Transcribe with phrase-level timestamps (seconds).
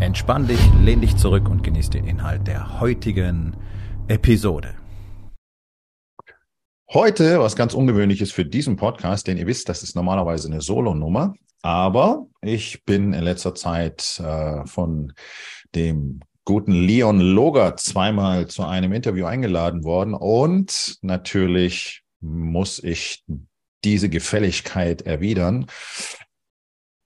[0.00, 3.56] Entspann dich, lehn dich zurück und genieß den Inhalt der heutigen
[4.08, 4.74] Episode.
[6.92, 11.34] Heute was ganz Ungewöhnliches für diesen Podcast, denn ihr wisst, das ist normalerweise eine Solo-Nummer.
[11.62, 15.12] Aber ich bin in letzter Zeit äh, von
[15.74, 23.24] dem guten Leon Loger zweimal zu einem Interview eingeladen worden und natürlich muss ich
[23.84, 25.66] diese Gefälligkeit erwidern.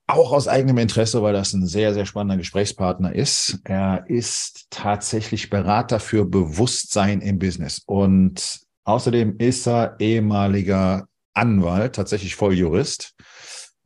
[0.09, 3.59] Auch aus eigenem Interesse, weil das ein sehr, sehr spannender Gesprächspartner ist.
[3.63, 7.83] Er ist tatsächlich Berater für Bewusstsein im Business.
[7.85, 13.13] Und außerdem ist er ehemaliger Anwalt, tatsächlich Volljurist.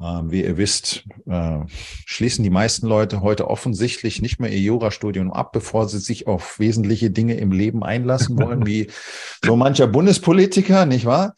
[0.01, 1.59] Ähm, wie ihr wisst, äh,
[2.05, 6.57] schließen die meisten Leute heute offensichtlich nicht mehr ihr Jurastudium ab, bevor sie sich auf
[6.57, 8.87] wesentliche Dinge im Leben einlassen wollen, wie
[9.43, 11.35] so mancher Bundespolitiker, nicht wahr?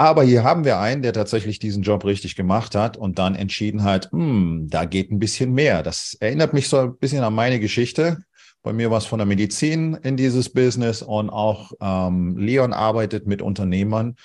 [0.00, 3.82] Aber hier haben wir einen, der tatsächlich diesen Job richtig gemacht hat und dann entschieden
[3.82, 5.82] hat, hm, da geht ein bisschen mehr.
[5.82, 8.16] Das erinnert mich so ein bisschen an meine Geschichte.
[8.62, 13.26] Bei mir war es von der Medizin in dieses Business und auch ähm, Leon arbeitet
[13.26, 14.16] mit Unternehmern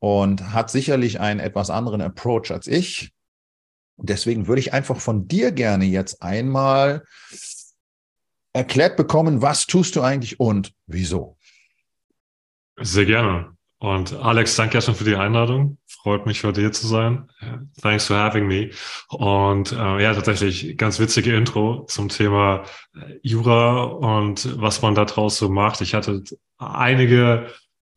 [0.00, 3.12] und hat sicherlich einen etwas anderen Approach als ich.
[3.98, 7.04] Deswegen würde ich einfach von dir gerne jetzt einmal
[8.52, 11.36] erklärt bekommen, was tust du eigentlich und wieso?
[12.80, 13.56] Sehr gerne.
[13.82, 15.76] Und Alex, danke erstmal für die Einladung.
[15.88, 17.28] Freut mich, heute hier zu sein.
[17.80, 18.70] Thanks for having me.
[19.08, 22.62] Und äh, ja, tatsächlich ganz witzige Intro zum Thema
[22.94, 25.80] äh, Jura und was man da draus so macht.
[25.80, 26.22] Ich hatte
[26.58, 27.48] einige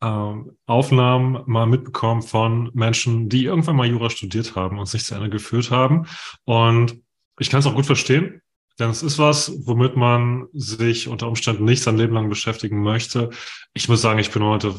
[0.02, 5.14] ähm, Aufnahmen mal mitbekommen von Menschen, die irgendwann mal Jura studiert haben und sich zu
[5.14, 6.06] Ende geführt haben.
[6.42, 7.00] Und
[7.38, 8.42] ich kann es auch gut verstehen.
[8.78, 13.30] Denn es ist was, womit man sich unter Umständen nicht sein Leben lang beschäftigen möchte.
[13.72, 14.74] Ich muss sagen, ich bin heute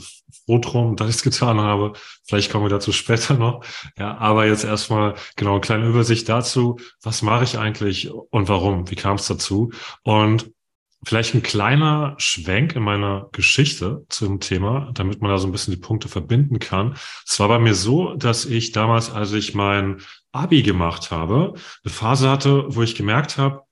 [0.46, 1.94] froh drum, dass ich es getan habe.
[2.26, 3.64] Vielleicht kommen wir dazu später noch.
[3.98, 6.78] Ja, aber jetzt erstmal genau eine kleine Übersicht dazu.
[7.02, 8.90] Was mache ich eigentlich und warum?
[8.90, 9.72] Wie kam es dazu?
[10.04, 10.52] Und
[11.04, 15.74] vielleicht ein kleiner Schwenk in meiner Geschichte zum Thema, damit man da so ein bisschen
[15.74, 16.96] die Punkte verbinden kann.
[17.26, 21.54] Es war bei mir so, dass ich damals, als ich mein Abi gemacht habe,
[21.84, 23.67] eine Phase hatte, wo ich gemerkt habe,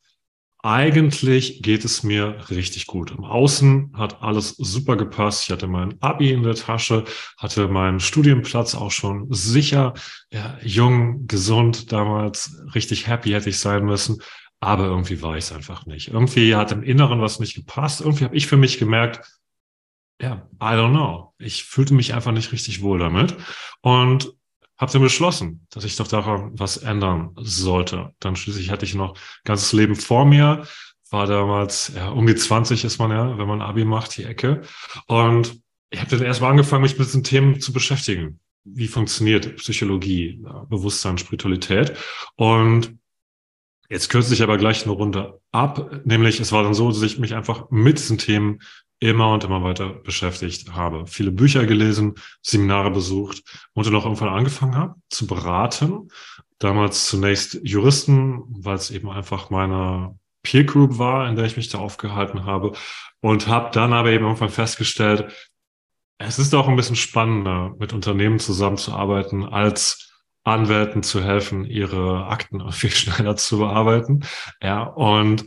[0.66, 3.12] eigentlich geht es mir richtig gut.
[3.12, 5.44] Im Außen hat alles super gepasst.
[5.44, 7.04] Ich hatte mein Abi in der Tasche,
[7.38, 9.94] hatte meinen Studienplatz auch schon sicher.
[10.32, 14.24] Ja, jung, gesund damals, richtig happy hätte ich sein müssen.
[14.60, 16.08] Aber irgendwie war ich es einfach nicht.
[16.08, 18.02] Irgendwie hat im Inneren was nicht gepasst.
[18.02, 19.24] Irgendwie habe ich für mich gemerkt,
[20.20, 21.36] ja, I don't know.
[21.38, 23.36] Ich fühlte mich einfach nicht richtig wohl damit.
[23.82, 24.34] Und
[24.78, 28.14] habe dann beschlossen, dass ich doch daran was ändern sollte.
[28.20, 30.68] Dann schließlich hatte ich noch ganzes Leben vor mir,
[31.12, 34.62] war damals, ja, um die 20 ist man ja, wenn man Abi macht, die Ecke.
[35.08, 38.40] Und ich habe dann erstmal angefangen, mich mit diesen Themen zu beschäftigen.
[38.66, 41.94] Wie funktioniert Psychologie, Bewusstsein, Spiritualität?
[42.36, 42.98] Und
[43.90, 46.02] jetzt kürze ich aber gleich eine Runde ab.
[46.04, 48.60] Nämlich, es war dann so, dass ich mich einfach mit diesen Themen
[49.00, 51.06] immer und immer weiter beschäftigt habe.
[51.08, 56.10] Viele Bücher gelesen, Seminare besucht und dann auch irgendwann angefangen habe zu beraten.
[56.60, 61.70] Damals zunächst Juristen, weil es eben einfach meine Peer Group war, in der ich mich
[61.70, 62.74] da aufgehalten habe
[63.20, 65.32] und habe dann aber eben irgendwann festgestellt,
[66.18, 70.14] es ist auch ein bisschen spannender, mit Unternehmen zusammenzuarbeiten, als
[70.46, 74.24] Anwälten zu helfen, ihre Akten viel schneller zu bearbeiten.
[74.62, 75.46] Ja, und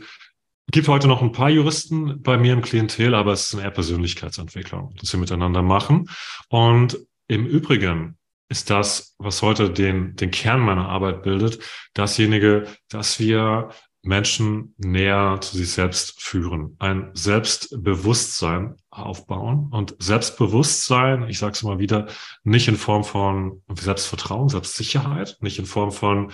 [0.71, 4.93] gibt heute noch ein paar Juristen bei mir im Klientel, aber es ist eine Persönlichkeitsentwicklung,
[4.99, 6.09] dass wir miteinander machen.
[6.49, 8.17] Und im Übrigen
[8.49, 11.59] ist das, was heute den, den Kern meiner Arbeit bildet,
[11.93, 13.69] dasjenige, dass wir
[14.01, 21.79] Menschen näher zu sich selbst führen, ein Selbstbewusstsein aufbauen und Selbstbewusstsein, ich sage es immer
[21.79, 22.07] wieder,
[22.43, 26.31] nicht in Form von Selbstvertrauen, Selbstsicherheit, nicht in Form von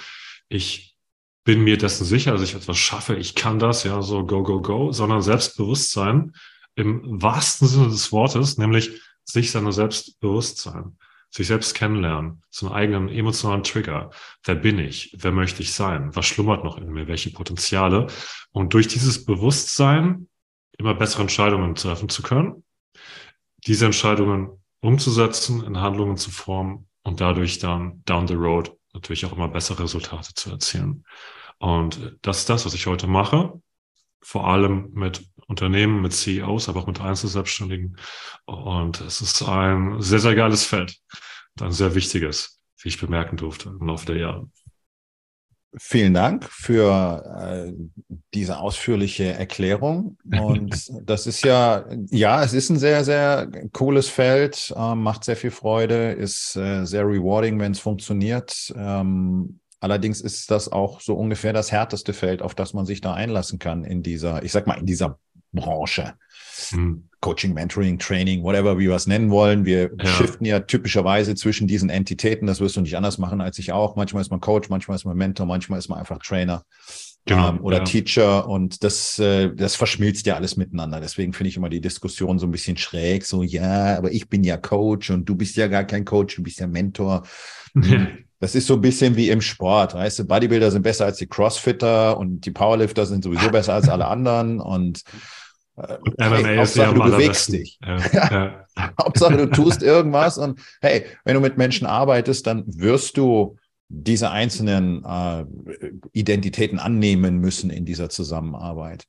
[0.48, 0.95] ich
[1.46, 4.62] bin mir dessen sicher, dass ich etwas schaffe, ich kann das, ja, so go, go,
[4.62, 6.34] go, sondern Selbstbewusstsein
[6.76, 10.98] im wahrsten Sinne des Wortes, nämlich sich seiner Selbstbewusstsein,
[11.30, 14.10] sich selbst kennenlernen, so einen eigenen emotionalen Trigger.
[14.44, 15.16] Wer bin ich?
[15.20, 16.16] Wer möchte ich sein?
[16.16, 17.08] Was schlummert noch in mir?
[17.08, 18.08] Welche Potenziale?
[18.52, 20.28] Und durch dieses Bewusstsein
[20.78, 22.64] immer bessere Entscheidungen treffen zu können,
[23.68, 24.50] diese Entscheidungen
[24.82, 29.84] umzusetzen, in Handlungen zu formen und dadurch dann down the road natürlich auch immer bessere
[29.84, 31.06] Resultate zu erzielen.
[31.60, 33.54] Und das ist das, was ich heute mache.
[34.22, 37.98] Vor allem mit Unternehmen, mit CEOs, aber auch mit Einzelselbstständigen.
[38.46, 40.98] Und es ist ein sehr, sehr geiles Feld.
[41.60, 44.50] Und ein sehr wichtiges, wie ich bemerken durfte im Laufe der Jahre.
[45.78, 47.74] Vielen Dank für äh,
[48.34, 50.18] diese ausführliche Erklärung.
[50.32, 55.36] Und das ist ja, ja, es ist ein sehr, sehr cooles Feld, äh, macht sehr
[55.36, 58.74] viel Freude, ist äh, sehr rewarding, wenn es funktioniert.
[58.78, 63.14] Ähm, allerdings ist das auch so ungefähr das härteste Feld, auf das man sich da
[63.14, 65.20] einlassen kann in dieser, ich sag mal, in dieser
[65.52, 66.14] Branche.
[66.70, 67.10] Hm.
[67.22, 69.66] Coaching, Mentoring, Training, whatever wie wir es nennen wollen.
[69.66, 70.06] Wir ja.
[70.06, 72.46] shiften ja typischerweise zwischen diesen Entitäten.
[72.46, 73.96] Das wirst du nicht anders machen als ich auch.
[73.96, 76.64] Manchmal ist man Coach, manchmal ist man Mentor, manchmal ist man einfach Trainer.
[77.28, 77.84] Genau, ähm, oder ja.
[77.84, 81.00] Teacher und das, äh, das verschmilzt ja alles miteinander.
[81.00, 83.26] Deswegen finde ich immer die Diskussion so ein bisschen schräg.
[83.26, 86.44] So, ja, aber ich bin ja Coach und du bist ja gar kein Coach, du
[86.44, 87.24] bist ja Mentor.
[88.42, 91.26] Das ist so ein bisschen wie im Sport, weißt du, Bodybuilder sind besser als die
[91.26, 95.04] Crossfitter und die Powerlifter sind sowieso besser als alle anderen und
[95.78, 97.80] äh, hey, Hauptsache, du bewegst dich.
[97.84, 98.66] Ja, ja.
[99.02, 103.58] Hauptsache, du tust irgendwas und hey, wenn du mit Menschen arbeitest, dann wirst du
[103.88, 105.46] diese einzelnen äh,
[106.14, 109.06] Identitäten annehmen müssen in dieser Zusammenarbeit.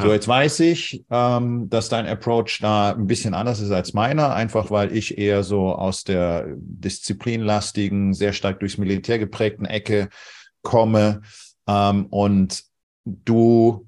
[0.00, 4.32] So, jetzt weiß ich, ähm, dass dein Approach da ein bisschen anders ist als meiner,
[4.32, 10.08] einfach weil ich eher so aus der disziplinlastigen, sehr stark durchs Militär geprägten Ecke
[10.62, 11.22] komme
[11.66, 12.62] ähm, und
[13.04, 13.87] du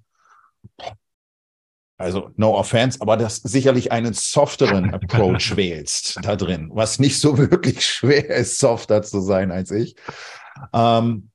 [2.01, 7.37] also no offense, aber das sicherlich einen softeren Approach wählst da drin, was nicht so
[7.51, 9.97] wirklich schwer ist, softer zu sein als ich.
[10.73, 11.31] Ähm,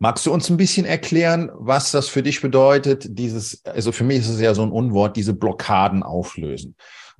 [0.00, 4.18] magst du uns ein bisschen erklären, was das für dich bedeutet, dieses, also für mich
[4.18, 6.74] ist es ja so ein Unwort, diese Blockaden auflösen.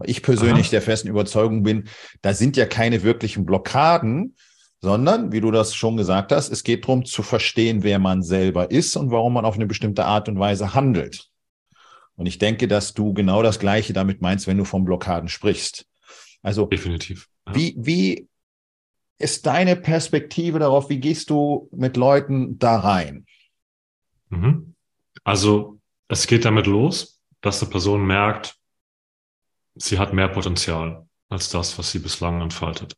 [0.05, 0.71] Ich persönlich Aha.
[0.73, 1.89] der festen Überzeugung bin,
[2.23, 4.37] da sind ja keine wirklichen Blockaden,
[4.81, 8.71] sondern, wie du das schon gesagt hast, es geht darum zu verstehen, wer man selber
[8.71, 11.28] ist und warum man auf eine bestimmte Art und Weise handelt.
[12.19, 15.87] Und ich denke, dass du genau das Gleiche damit meinst, wenn du von Blockaden sprichst.
[16.43, 17.29] Also definitiv.
[17.47, 17.55] Ja.
[17.55, 18.29] Wie, wie
[19.19, 20.91] ist deine Perspektive darauf?
[20.91, 23.25] Wie gehst du mit Leuten da rein?
[24.31, 24.75] Mhm.
[25.23, 25.79] Also
[26.09, 28.57] es geht damit los, dass eine Person merkt,
[29.77, 32.97] sie hat mehr Potenzial als das, was sie bislang entfaltet.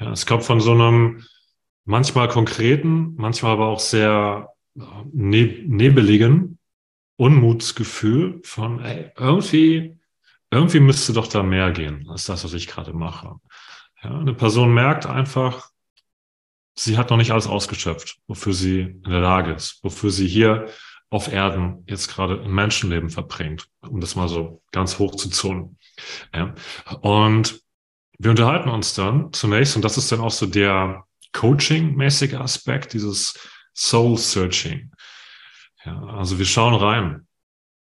[0.00, 1.24] Ja, es kommt von so einem
[1.84, 4.82] manchmal konkreten, manchmal aber auch sehr äh,
[5.12, 6.58] nebeligen
[7.20, 9.98] Unmutsgefühl von, ey, irgendwie,
[10.50, 13.34] irgendwie müsste doch da mehr gehen als das, was ich gerade mache.
[14.02, 15.68] Ja, eine Person merkt einfach,
[16.74, 20.70] sie hat noch nicht alles ausgeschöpft, wofür sie in der Lage ist, wofür sie hier
[21.10, 25.76] auf Erden jetzt gerade ein Menschenleben verbringt, um das mal so ganz hoch zu zonen.
[26.34, 26.54] Ja.
[27.02, 27.60] Und
[28.18, 33.38] wir unterhalten uns dann zunächst, und das ist dann auch so der Coaching-mäßige Aspekt, dieses
[33.74, 34.90] Soul Searching.
[35.84, 37.26] Ja, also wir schauen rein.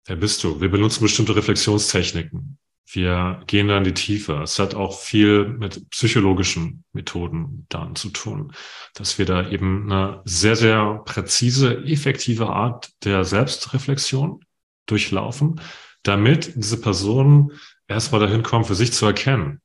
[0.06, 0.60] Wer bist du?
[0.60, 2.58] Wir benutzen bestimmte Reflexionstechniken.
[2.86, 4.42] Wir gehen da in die Tiefe.
[4.42, 8.52] Es hat auch viel mit psychologischen Methoden dann zu tun,
[8.94, 14.44] dass wir da eben eine sehr, sehr präzise, effektive Art der Selbstreflexion
[14.86, 15.60] durchlaufen,
[16.02, 17.52] damit diese Person
[17.88, 19.62] erstmal dahin kommt, für sich zu erkennen,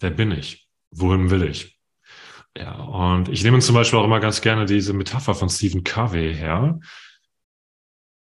[0.00, 0.68] wer bin ich?
[0.90, 1.78] Wohin will ich?
[2.56, 6.34] Ja, und ich nehme zum Beispiel auch immer ganz gerne diese Metapher von Stephen Covey
[6.34, 6.78] her,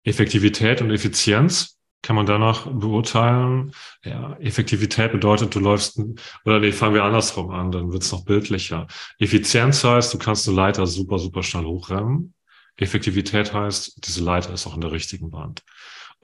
[0.04, 3.72] Effektivität und Effizienz kann man danach beurteilen.
[4.04, 6.00] Ja, Effektivität bedeutet, du läufst,
[6.44, 8.88] oder nee, fangen wir andersrum an, dann wird's noch bildlicher.
[9.18, 12.34] Effizienz heißt, du kannst eine Leiter super, super schnell hochrennen.
[12.76, 15.62] Effektivität heißt, diese Leiter ist auch in der richtigen Wand.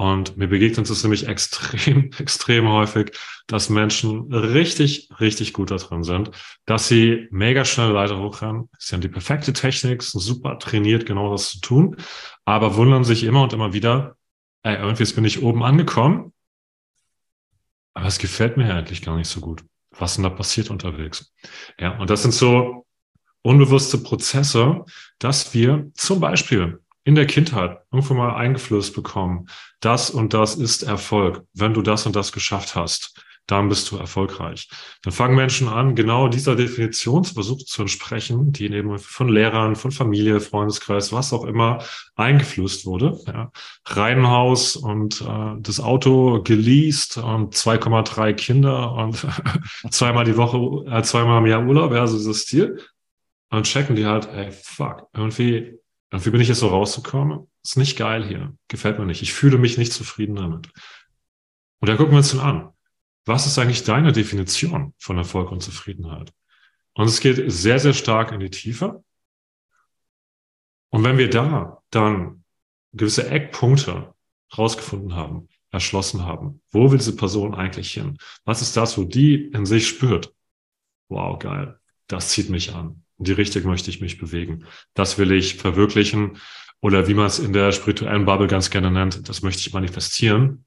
[0.00, 6.04] Und mir begegnet es nämlich extrem, extrem häufig, dass Menschen richtig, richtig gut da drin
[6.04, 6.30] sind,
[6.66, 8.68] dass sie mega schnell Leiter hochrennen.
[8.78, 11.96] Sie haben die perfekte Technik, sind super trainiert, genau das zu tun,
[12.44, 14.16] aber wundern sich immer und immer wieder,
[14.62, 16.32] ey, irgendwie bin ich oben angekommen,
[17.92, 19.64] aber es gefällt mir eigentlich gar nicht so gut.
[19.90, 21.34] Was denn da passiert unterwegs?
[21.76, 22.86] Ja, und das sind so
[23.42, 24.84] unbewusste Prozesse,
[25.18, 29.46] dass wir zum Beispiel in der Kindheit irgendwo mal eingeflößt bekommen,
[29.80, 31.42] das und das ist Erfolg.
[31.54, 34.68] Wenn du das und das geschafft hast, dann bist du erfolgreich.
[35.00, 39.90] Dann fangen Menschen an, genau dieser Definition versuchen zu entsprechen, die eben von Lehrern, von
[39.90, 41.82] Familie, Freundeskreis, was auch immer
[42.16, 43.18] eingeflößt wurde.
[43.26, 43.52] Ja.
[43.86, 49.26] Reihenhaus und äh, das Auto geleast und 2,3 Kinder und
[49.90, 52.78] zweimal die Woche, äh, zweimal im Jahr Urlaub, ja, so dieses Stil.
[53.48, 55.78] Und checken die halt, ey, fuck, irgendwie
[56.10, 57.48] und wie bin ich jetzt so rausgekommen?
[57.62, 58.56] Ist nicht geil hier.
[58.68, 59.22] Gefällt mir nicht.
[59.22, 60.70] Ich fühle mich nicht zufrieden damit.
[61.80, 62.72] Und da gucken wir uns dann an.
[63.26, 66.32] Was ist eigentlich deine Definition von Erfolg und Zufriedenheit?
[66.94, 69.04] Und es geht sehr, sehr stark in die Tiefe.
[70.88, 72.44] Und wenn wir da dann
[72.94, 74.14] gewisse Eckpunkte
[74.56, 78.16] rausgefunden haben, erschlossen haben, wo will diese Person eigentlich hin?
[78.44, 80.34] Was ist das, wo die in sich spürt?
[81.08, 81.78] Wow, geil.
[82.06, 83.04] Das zieht mich an.
[83.18, 84.64] In die Richtung möchte ich mich bewegen.
[84.94, 86.38] Das will ich verwirklichen.
[86.80, 90.64] Oder wie man es in der spirituellen Bubble ganz gerne nennt, das möchte ich manifestieren.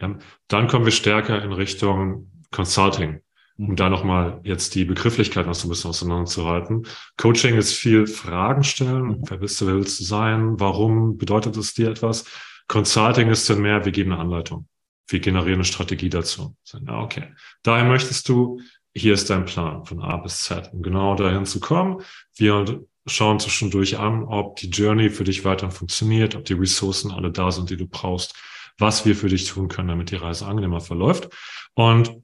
[0.00, 0.18] Ja,
[0.48, 3.20] dann kommen wir stärker in Richtung Consulting,
[3.56, 6.86] um da nochmal jetzt die Begrifflichkeit noch so ein bisschen auseinanderzuhalten.
[7.16, 9.02] Coaching ist viel Fragen stellen.
[9.02, 9.22] Mhm.
[9.28, 10.58] Wer bist du, wer willst du sein?
[10.58, 12.24] Warum bedeutet es dir etwas?
[12.66, 14.66] Consulting ist dann mehr, wir geben eine Anleitung.
[15.06, 16.56] Wir generieren eine Strategie dazu.
[16.88, 17.34] Okay.
[17.62, 18.60] Daher möchtest du,
[18.94, 22.02] hier ist dein Plan von A bis Z, um genau dahin zu kommen.
[22.36, 27.30] Wir schauen zwischendurch an, ob die Journey für dich weiter funktioniert, ob die Ressourcen alle
[27.32, 28.34] da sind, die du brauchst,
[28.78, 31.28] was wir für dich tun können, damit die Reise angenehmer verläuft.
[31.74, 32.22] Und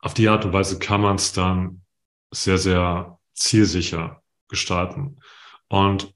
[0.00, 1.82] auf die Art und Weise kann man es dann
[2.30, 5.20] sehr, sehr zielsicher gestalten.
[5.68, 6.14] Und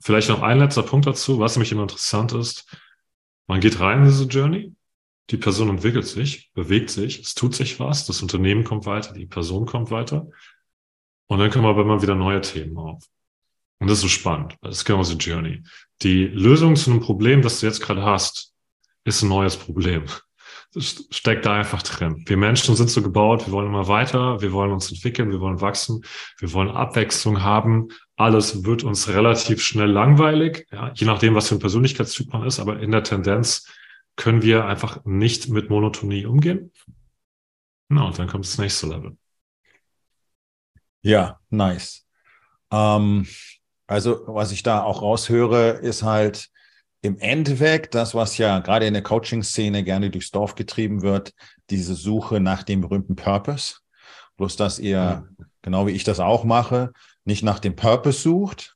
[0.00, 2.76] vielleicht noch ein letzter Punkt dazu, was nämlich immer interessant ist.
[3.46, 4.74] Man geht rein in diese Journey.
[5.30, 9.26] Die Person entwickelt sich, bewegt sich, es tut sich was, das Unternehmen kommt weiter, die
[9.26, 10.28] Person kommt weiter.
[11.26, 13.02] Und dann kommen aber immer wieder neue Themen auf.
[13.78, 14.56] Und das ist so spannend.
[14.62, 15.62] Das ist genau so Journey.
[16.02, 18.54] Die Lösung zu einem Problem, das du jetzt gerade hast,
[19.04, 20.04] ist ein neues Problem.
[20.72, 22.24] Das steckt da einfach drin.
[22.26, 25.60] Wir Menschen sind so gebaut, wir wollen immer weiter, wir wollen uns entwickeln, wir wollen
[25.60, 26.04] wachsen,
[26.38, 27.88] wir wollen Abwechslung haben.
[28.16, 32.60] Alles wird uns relativ schnell langweilig, ja, je nachdem, was für ein Persönlichkeitstyp man ist,
[32.60, 33.66] aber in der Tendenz
[34.16, 36.72] können wir einfach nicht mit Monotonie umgehen.
[37.88, 39.16] Na, und dann kommt das nächste Level.
[41.02, 42.06] Ja, nice.
[42.72, 43.26] Ähm,
[43.86, 46.48] also, was ich da auch raushöre, ist halt
[47.02, 51.34] im Endeffekt das, was ja gerade in der Coaching-Szene gerne durchs Dorf getrieben wird,
[51.70, 53.76] diese Suche nach dem berühmten Purpose.
[54.36, 55.28] Bloß, dass ihr,
[55.62, 56.92] genau wie ich das auch mache,
[57.24, 58.75] nicht nach dem Purpose sucht,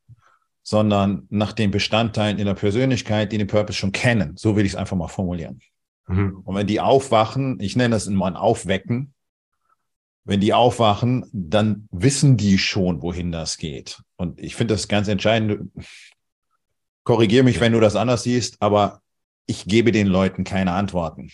[0.70, 4.36] sondern nach den Bestandteilen in der Persönlichkeit, die den Purpose schon kennen.
[4.36, 5.58] So will ich es einfach mal formulieren.
[6.06, 6.42] Mhm.
[6.44, 9.12] Und wenn die aufwachen, ich nenne das immer ein Aufwecken,
[10.24, 14.00] wenn die aufwachen, dann wissen die schon, wohin das geht.
[14.14, 15.72] Und ich finde das ganz entscheidend.
[17.02, 19.00] Korrigiere mich, wenn du das anders siehst, aber
[19.46, 21.32] ich gebe den Leuten keine Antworten.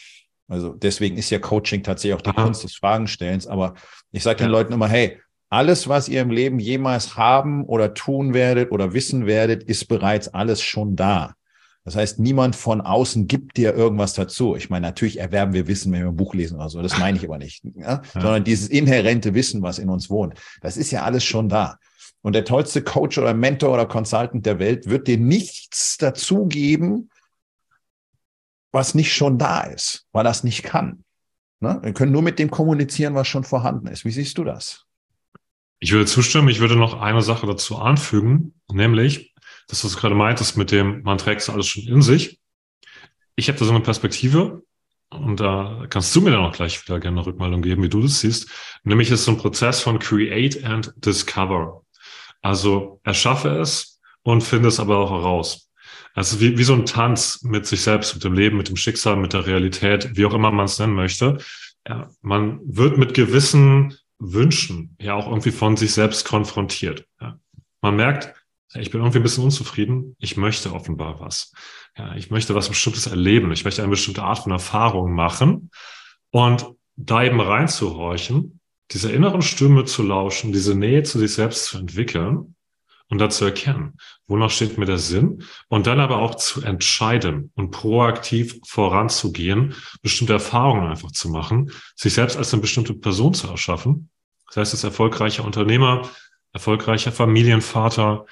[0.49, 2.43] Also deswegen ist ja Coaching tatsächlich auch die Aha.
[2.43, 3.47] Kunst des Fragenstellens.
[3.47, 3.75] Aber
[4.13, 8.35] ich sage den Leuten immer, hey, alles, was ihr im Leben jemals haben oder tun
[8.35, 11.35] werdet oder wissen werdet, ist bereits alles schon da.
[11.85, 14.57] Das heißt, niemand von außen gibt dir irgendwas dazu.
[14.57, 16.83] Ich meine, natürlich erwerben wir Wissen, wenn wir ein Buch lesen oder so.
[16.83, 17.63] Das meine ich aber nicht.
[17.77, 18.03] Ja?
[18.03, 18.03] Ja.
[18.13, 21.79] Sondern dieses inhärente Wissen, was in uns wohnt, das ist ja alles schon da.
[22.23, 27.09] Und der tollste Coach oder Mentor oder Consultant der Welt wird dir nichts dazugeben,
[28.73, 31.05] was nicht schon da ist, weil das nicht kann.
[31.61, 31.79] Ne?
[31.85, 34.05] Wir können nur mit dem kommunizieren, was schon vorhanden ist.
[34.05, 34.86] Wie siehst du das?
[35.79, 36.49] Ich würde zustimmen.
[36.49, 39.35] Ich würde noch eine Sache dazu anfügen, nämlich,
[39.69, 42.41] dass du es gerade meintest mit dem, man trägt es alles schon in sich.
[43.35, 44.63] Ich habe da so eine Perspektive
[45.11, 48.01] und da kannst du mir dann auch gleich wieder gerne eine Rückmeldung geben, wie du
[48.01, 48.51] das siehst.
[48.85, 51.83] Nämlich ist so ein Prozess von Create and Discover.
[52.43, 55.71] Also erschaffe es und finde es aber auch heraus.
[56.15, 59.17] Also wie, wie so ein Tanz mit sich selbst, mit dem Leben, mit dem Schicksal,
[59.17, 61.39] mit der Realität, wie auch immer man es nennen möchte.
[61.87, 67.07] Ja, man wird mit gewissen Wünschen ja auch irgendwie von sich selbst konfrontiert.
[67.21, 67.39] Ja.
[67.83, 68.35] Man merkt,
[68.75, 70.17] ich bin irgendwie ein bisschen unzufrieden.
[70.19, 71.53] Ich möchte offenbar was.
[71.97, 73.53] Ja, ich möchte was Bestimmtes erleben.
[73.53, 75.71] Ich möchte eine bestimmte Art von Erfahrung machen.
[76.31, 81.79] Und da eben reinzuhorchen, dieser inneren Stimme zu lauschen, diese Nähe zu sich selbst zu
[81.79, 82.56] entwickeln
[83.09, 87.71] und dazu erkennen, wonach steht mir der Sinn und dann aber auch zu entscheiden und
[87.71, 94.11] proaktiv voranzugehen, bestimmte Erfahrungen einfach zu machen, sich selbst als eine bestimmte Person zu erschaffen.
[94.49, 96.09] Das heißt, als erfolgreicher Unternehmer,
[96.53, 98.27] erfolgreicher Familienvater,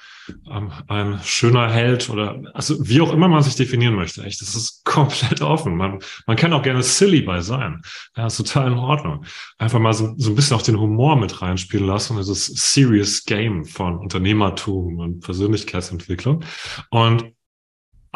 [0.87, 4.23] ein schöner Held oder also wie auch immer man sich definieren möchte.
[4.23, 5.75] Echt, das ist komplett offen.
[5.75, 7.81] Man, man kann auch gerne silly bei sein.
[8.15, 9.25] Ja, ist total in Ordnung.
[9.57, 12.17] Einfach mal so, so ein bisschen auch den Humor mit reinspielen lassen.
[12.17, 16.43] Ist serious Game von Unternehmertum und Persönlichkeitsentwicklung.
[16.89, 17.33] Und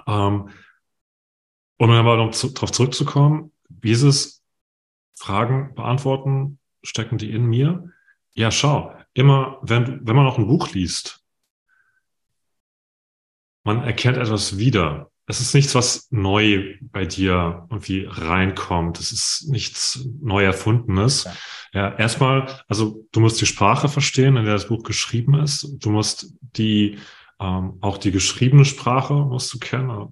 [0.07, 0.49] ähm,
[1.77, 4.43] um aber darauf zurückzukommen, wie ist es,
[5.15, 7.91] Fragen beantworten, stecken die in mir?
[8.33, 11.18] Ja, schau, immer, wenn, wenn man noch ein Buch liest,
[13.63, 15.09] man erkennt etwas wieder.
[15.27, 18.99] Es ist nichts, was neu bei dir irgendwie reinkommt.
[18.99, 21.25] Es ist nichts neu erfundenes.
[21.73, 21.89] Ja.
[21.89, 25.69] ja, erstmal, also du musst die Sprache verstehen, in der das Buch geschrieben ist.
[25.83, 26.97] Du musst die,
[27.39, 30.11] ähm, auch die geschriebene Sprache musst du kennen.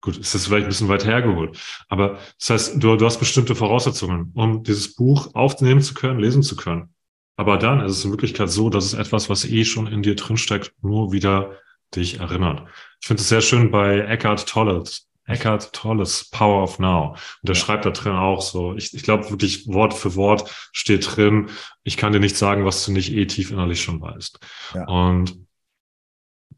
[0.00, 1.58] Gut, ist das vielleicht ein bisschen weit hergeholt.
[1.88, 6.42] Aber das heißt, du, du hast bestimmte Voraussetzungen, um dieses Buch aufnehmen zu können, lesen
[6.42, 6.94] zu können.
[7.36, 10.14] Aber dann ist es in Wirklichkeit so, dass es etwas, was eh schon in dir
[10.14, 11.58] drinsteckt, nur wieder
[11.96, 12.68] dich erinnert.
[13.00, 14.82] Ich finde es sehr schön bei Eckhart Tolle,
[15.26, 17.12] Eckhart Tolles Power of Now.
[17.12, 17.60] Und der ja.
[17.60, 21.50] schreibt da drin auch so, ich, ich glaube wirklich Wort für Wort steht drin,
[21.82, 24.38] ich kann dir nicht sagen, was du nicht eh tief innerlich schon weißt.
[24.74, 24.86] Ja.
[24.86, 25.38] Und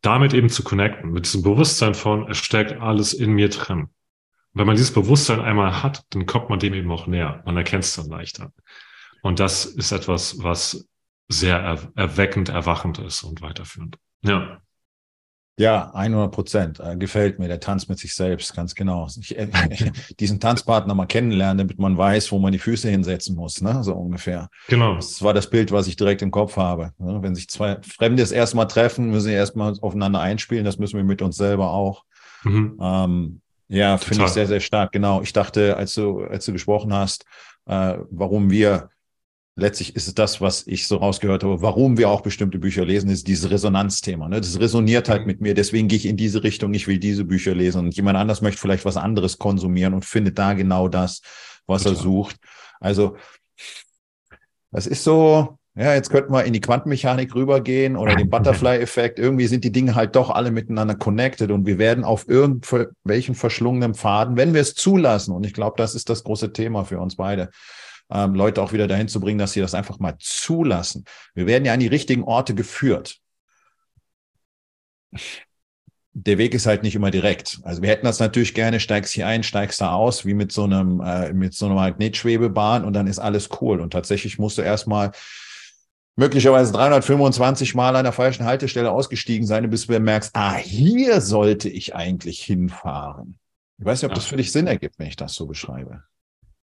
[0.02, 3.82] damit eben zu connecten, mit diesem Bewusstsein von, es steckt alles in mir drin.
[3.82, 3.90] Und
[4.52, 7.42] wenn man dieses Bewusstsein einmal hat, dann kommt man dem eben auch näher.
[7.44, 8.52] Man erkennt es dann leichter.
[9.22, 10.88] Und das ist etwas, was
[11.28, 13.98] sehr er erweckend, erwachend ist und weiterführend.
[14.22, 14.60] Ja.
[15.58, 16.80] Ja, 100 Prozent.
[16.80, 19.08] Äh, gefällt mir der Tanz mit sich selbst, ganz genau.
[19.18, 19.48] Ich, äh,
[20.20, 23.82] diesen Tanzpartner mal kennenlernen, damit man weiß, wo man die Füße hinsetzen muss, ne?
[23.82, 24.50] so ungefähr.
[24.68, 24.96] Genau.
[24.96, 26.92] Das war das Bild, was ich direkt im Kopf habe.
[26.98, 27.22] Ne?
[27.22, 30.64] Wenn sich zwei Fremde das erstmal treffen, müssen sie erstmal aufeinander einspielen.
[30.64, 32.04] Das müssen wir mit uns selber auch.
[32.44, 32.78] Mhm.
[32.80, 34.92] Ähm, ja, finde ich sehr, sehr stark.
[34.92, 35.22] Genau.
[35.22, 37.24] Ich dachte, als du, als du gesprochen hast,
[37.64, 38.90] äh, warum wir
[39.56, 43.08] letztlich ist es das, was ich so rausgehört habe, warum wir auch bestimmte Bücher lesen,
[43.08, 44.28] ist dieses Resonanzthema.
[44.28, 44.40] Ne?
[44.40, 45.26] Das resoniert halt mhm.
[45.26, 48.18] mit mir, deswegen gehe ich in diese Richtung, ich will diese Bücher lesen und jemand
[48.18, 51.22] anders möchte vielleicht was anderes konsumieren und findet da genau das,
[51.66, 51.98] was Total.
[51.98, 52.36] er sucht.
[52.80, 53.16] Also
[54.70, 59.18] das ist so, ja, jetzt könnten wir in die Quantenmechanik rübergehen oder den Butterfly-Effekt.
[59.18, 63.94] Irgendwie sind die Dinge halt doch alle miteinander connected und wir werden auf irgendwelchen verschlungenen
[63.94, 67.16] Pfaden, wenn wir es zulassen, und ich glaube, das ist das große Thema für uns
[67.16, 67.48] beide,
[68.10, 71.04] ähm, Leute auch wieder dahin zu bringen, dass sie das einfach mal zulassen.
[71.34, 73.18] Wir werden ja an die richtigen Orte geführt.
[76.12, 77.60] Der Weg ist halt nicht immer direkt.
[77.62, 80.64] Also wir hätten das natürlich gerne, steigst hier ein, steigst da aus, wie mit so
[80.64, 83.80] einem, äh, mit so einer Magnetschwebebahn und dann ist alles cool.
[83.80, 85.12] Und tatsächlich musst du erstmal
[86.16, 91.68] möglicherweise 325 Mal an der falschen Haltestelle ausgestiegen sein, bis du merkst, ah, hier sollte
[91.68, 93.38] ich eigentlich hinfahren.
[93.78, 96.02] Ich weiß nicht, ob das für dich Sinn ergibt, wenn ich das so beschreibe.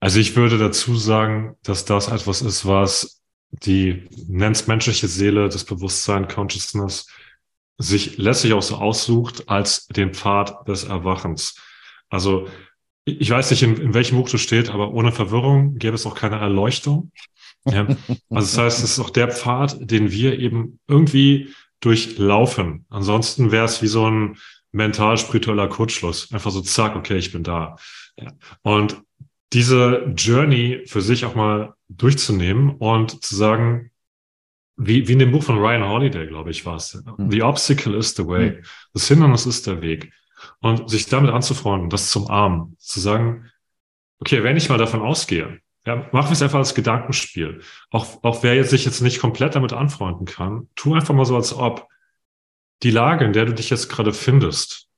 [0.01, 5.65] Also ich würde dazu sagen, dass das etwas ist, was die nennt's menschliche Seele, das
[5.65, 7.07] Bewusstsein, Consciousness,
[7.79, 11.57] sich letztlich auch so aussucht als den Pfad des Erwachens.
[12.09, 12.49] Also
[13.05, 16.15] ich weiß nicht, in, in welchem Buch das steht, aber ohne Verwirrung gäbe es auch
[16.15, 17.13] keine Erleuchtung.
[17.65, 17.87] Ja.
[17.87, 22.87] Also das heißt, es ist auch der Pfad, den wir eben irgendwie durchlaufen.
[22.89, 24.39] Ansonsten wäre es wie so ein
[24.73, 26.33] mental-spiritueller Kurzschluss.
[26.33, 27.77] Einfach so, zack, okay, ich bin da.
[28.17, 28.33] Ja.
[28.63, 29.03] Und
[29.53, 33.91] diese Journey für sich auch mal durchzunehmen und zu sagen,
[34.77, 36.95] wie, wie in dem Buch von Ryan Holiday, glaube ich, war es.
[36.95, 37.31] Mhm.
[37.31, 38.51] The obstacle is the way.
[38.51, 38.65] Mhm.
[38.93, 40.13] Das Hindernis ist der Weg.
[40.61, 43.51] Und sich damit anzufreunden, das zum Armen, zu sagen,
[44.21, 47.61] okay, wenn ich mal davon ausgehe, ja, machen wir es einfach als Gedankenspiel.
[47.91, 51.35] Auch, auch wer jetzt sich jetzt nicht komplett damit anfreunden kann, tu einfach mal so,
[51.35, 51.89] als ob
[52.83, 54.89] die Lage, in der du dich jetzt gerade findest,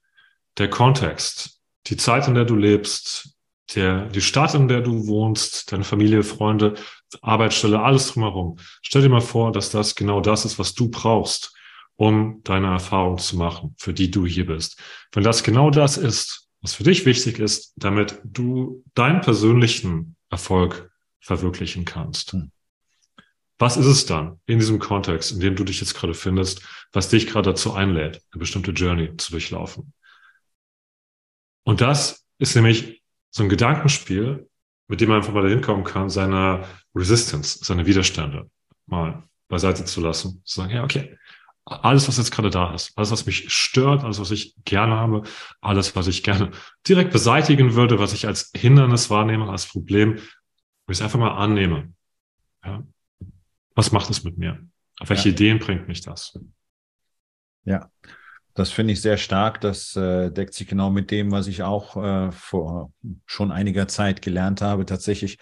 [0.59, 3.35] der Kontext, die Zeit, in der du lebst,
[3.75, 6.75] der, die Stadt, in der du wohnst, deine Familie, Freunde,
[7.23, 8.59] Arbeitsstelle, alles drumherum.
[8.83, 11.55] Stell dir mal vor, dass das genau das ist, was du brauchst,
[11.97, 14.81] um deine Erfahrung zu machen, für die du hier bist.
[15.13, 20.91] Wenn das genau das ist, was für dich wichtig ist, damit du deinen persönlichen Erfolg
[21.21, 22.33] verwirklichen kannst.
[22.33, 22.51] Hm.
[23.59, 27.11] Was ist es dann in diesem Kontext, in dem du dich jetzt gerade findest, was
[27.11, 29.93] dich gerade dazu einlädt, eine bestimmte Journey zu durchlaufen?
[31.65, 33.00] Und das ist nämlich
[33.31, 34.49] so ein Gedankenspiel,
[34.89, 36.65] mit dem man einfach mal dahin kommen kann, seine
[36.95, 38.51] Resistance, seine Widerstände
[38.87, 40.43] mal beiseite zu lassen.
[40.45, 41.17] Zu sagen, ja, okay,
[41.65, 45.23] alles, was jetzt gerade da ist, alles, was mich stört, alles, was ich gerne habe,
[45.61, 46.51] alles, was ich gerne
[46.89, 51.37] direkt beseitigen würde, was ich als Hindernis wahrnehme, als Problem, wo ich es einfach mal
[51.37, 51.93] annehme.
[52.65, 52.83] Ja.
[53.75, 54.67] Was macht es mit mir?
[54.99, 55.35] Auf welche ja.
[55.35, 56.39] Ideen bringt mich das?
[57.65, 57.91] Ja,
[58.61, 59.61] das finde ich sehr stark.
[59.63, 62.93] Das äh, deckt sich genau mit dem, was ich auch äh, vor
[63.25, 65.39] schon einiger Zeit gelernt habe, tatsächlich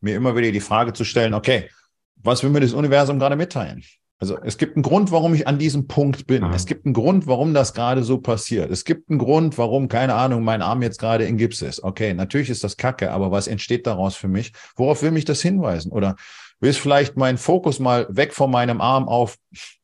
[0.00, 1.70] mir immer wieder die Frage zu stellen, okay,
[2.16, 3.84] was will mir das Universum gerade mitteilen?
[4.18, 6.42] Also es gibt einen Grund, warum ich an diesem Punkt bin.
[6.54, 8.70] Es gibt einen Grund, warum das gerade so passiert.
[8.70, 11.84] Es gibt einen Grund, warum, keine Ahnung, mein Arm jetzt gerade in Gips ist.
[11.84, 14.52] Okay, natürlich ist das Kacke, aber was entsteht daraus für mich?
[14.74, 15.92] Worauf will mich das hinweisen?
[15.92, 16.16] Oder
[16.60, 19.36] will es vielleicht meinen Fokus mal weg von meinem Arm auf,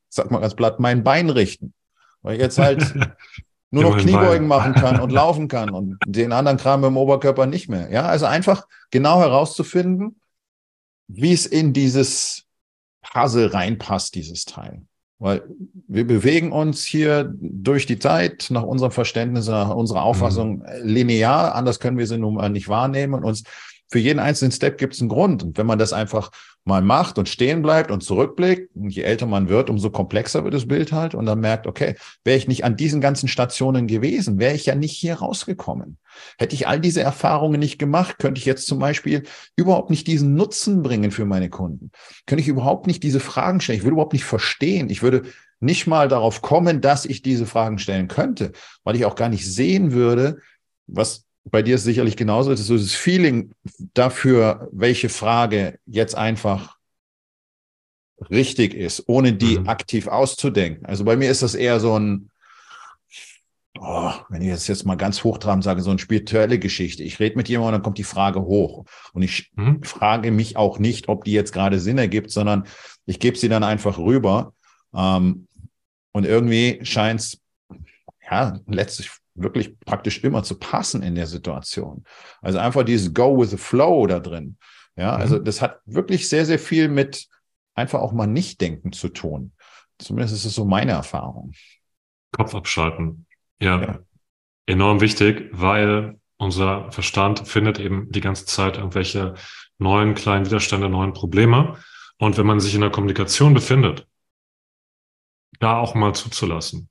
[0.09, 1.75] sag mal ganz platt, mein Bein richten?
[2.23, 2.95] Weil ich jetzt halt
[3.71, 7.69] nur noch Kniebeugen machen kann und laufen kann und den anderen Kram im Oberkörper nicht
[7.69, 7.91] mehr.
[7.91, 10.21] Ja, also einfach genau herauszufinden,
[11.09, 12.45] wie es in dieses
[13.03, 14.83] Puzzle reinpasst, dieses Teil.
[15.19, 15.43] Weil
[15.87, 20.65] wir bewegen uns hier durch die Zeit nach unserem Verständnis, nach unserer Auffassung mhm.
[20.83, 21.55] linear.
[21.55, 23.45] Anders können wir sie nun mal nicht wahrnehmen und uns
[23.93, 25.43] für jeden einzelnen Step gibt es einen Grund.
[25.43, 26.31] Und wenn man das einfach
[26.65, 30.55] mal macht und stehen bleibt und zurückblickt, und je älter man wird, umso komplexer wird
[30.55, 34.39] das Bild halt und dann merkt, okay, wäre ich nicht an diesen ganzen Stationen gewesen,
[34.39, 35.99] wäre ich ja nicht hier rausgekommen.
[36.39, 39.25] Hätte ich all diese Erfahrungen nicht gemacht, könnte ich jetzt zum Beispiel
[39.57, 41.91] überhaupt nicht diesen Nutzen bringen für meine Kunden.
[42.25, 43.77] Könnte ich überhaupt nicht diese Fragen stellen.
[43.77, 44.89] Ich würde überhaupt nicht verstehen.
[44.89, 45.25] Ich würde
[45.61, 48.53] nicht mal darauf kommen, dass ich diese Fragen stellen könnte,
[48.85, 50.39] weil ich auch gar nicht sehen würde,
[50.87, 53.53] was bei dir ist sicherlich genauso, das ist so das Feeling
[53.95, 56.77] dafür, welche Frage jetzt einfach
[58.31, 59.69] richtig ist, ohne die mhm.
[59.69, 60.87] aktiv auszudenken.
[60.87, 62.31] Also bei mir ist das eher so ein,
[63.81, 67.03] oh, wenn ich jetzt, jetzt mal ganz hochtrabend sage, so eine spirituelle Geschichte.
[67.03, 68.85] Ich rede mit jemandem, dann kommt die Frage hoch.
[69.13, 69.83] Und ich mhm.
[69.83, 72.67] frage mich auch nicht, ob die jetzt gerade Sinn ergibt, sondern
[73.07, 74.55] ich gebe sie dann einfach rüber.
[74.95, 75.49] Ähm,
[76.13, 77.41] und irgendwie scheint es,
[78.31, 82.05] ja, letztlich wirklich praktisch immer zu passen in der Situation.
[82.41, 84.57] Also einfach dieses Go with the Flow da drin.
[84.97, 85.23] Ja, mhm.
[85.23, 87.29] also das hat wirklich sehr, sehr viel mit
[87.75, 89.53] einfach auch mal nicht denken zu tun.
[89.99, 91.53] Zumindest ist es so meine Erfahrung.
[92.33, 93.27] Kopf abschalten.
[93.61, 93.99] Ja, ja.
[94.67, 99.35] enorm wichtig, weil unser Verstand findet eben die ganze Zeit irgendwelche
[99.79, 101.77] neuen kleinen Widerstände, neuen Probleme.
[102.19, 104.07] Und wenn man sich in der Kommunikation befindet,
[105.61, 106.89] da auch mal zuzulassen,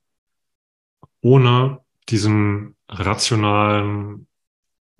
[1.20, 4.26] ohne diesen rationalen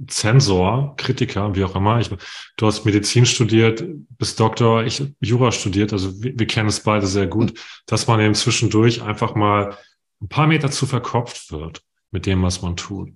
[0.07, 2.01] Zensor, Kritiker, wie auch immer.
[2.01, 2.11] Ich,
[2.57, 3.85] du hast Medizin studiert,
[4.19, 8.21] bist Doktor, ich Jura studiert, also wir, wir kennen es beide sehr gut, dass man
[8.21, 9.77] eben zwischendurch einfach mal
[10.21, 13.11] ein paar Meter zu verkopft wird mit dem, was man tut.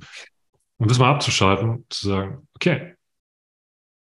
[0.79, 2.95] Und das mal abzuschalten, zu sagen, okay,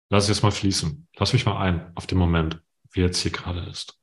[0.08, 1.08] lass es jetzt mal fließen.
[1.16, 2.60] Lass mich mal ein auf den Moment,
[2.92, 3.98] wie jetzt hier gerade ist.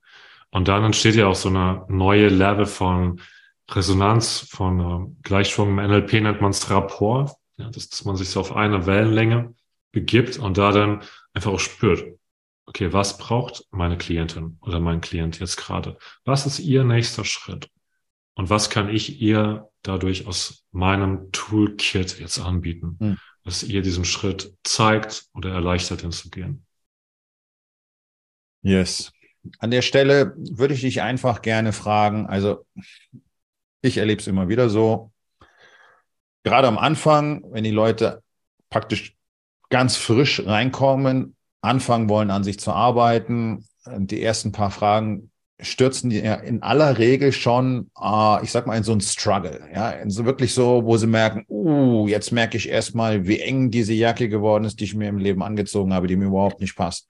[0.49, 3.21] Und dann entsteht ja auch so eine neue Level von
[3.69, 8.30] Resonanz von äh, Gleichschwung im NLP nennt man es Rapport, ja, dass, dass man sich
[8.30, 9.53] so auf eine Wellenlänge
[9.91, 11.03] begibt und da dann
[11.34, 12.17] einfach auch spürt,
[12.65, 15.97] okay, was braucht meine Klientin oder mein Klient jetzt gerade?
[16.25, 17.69] Was ist ihr nächster Schritt?
[18.36, 23.17] Und was kann ich ihr dadurch aus meinem Toolkit jetzt anbieten, hm.
[23.43, 26.65] dass ihr diesen Schritt zeigt oder erleichtert hinzugehen?
[28.62, 29.12] Yes.
[29.60, 32.65] An der Stelle würde ich dich einfach gerne fragen, also
[33.88, 35.12] ich erlebe es immer wieder so.
[36.43, 38.21] Gerade am Anfang, wenn die Leute
[38.69, 39.15] praktisch
[39.69, 46.19] ganz frisch reinkommen, anfangen wollen, an sich zu arbeiten, die ersten paar Fragen stürzen die
[46.19, 49.67] in aller Regel schon, äh, ich sag mal, in so einen Struggle.
[49.73, 53.71] Ja, in so wirklich so, wo sie merken, uh, jetzt merke ich erstmal, wie eng
[53.71, 56.76] diese Jacke geworden ist, die ich mir im Leben angezogen habe, die mir überhaupt nicht
[56.76, 57.08] passt.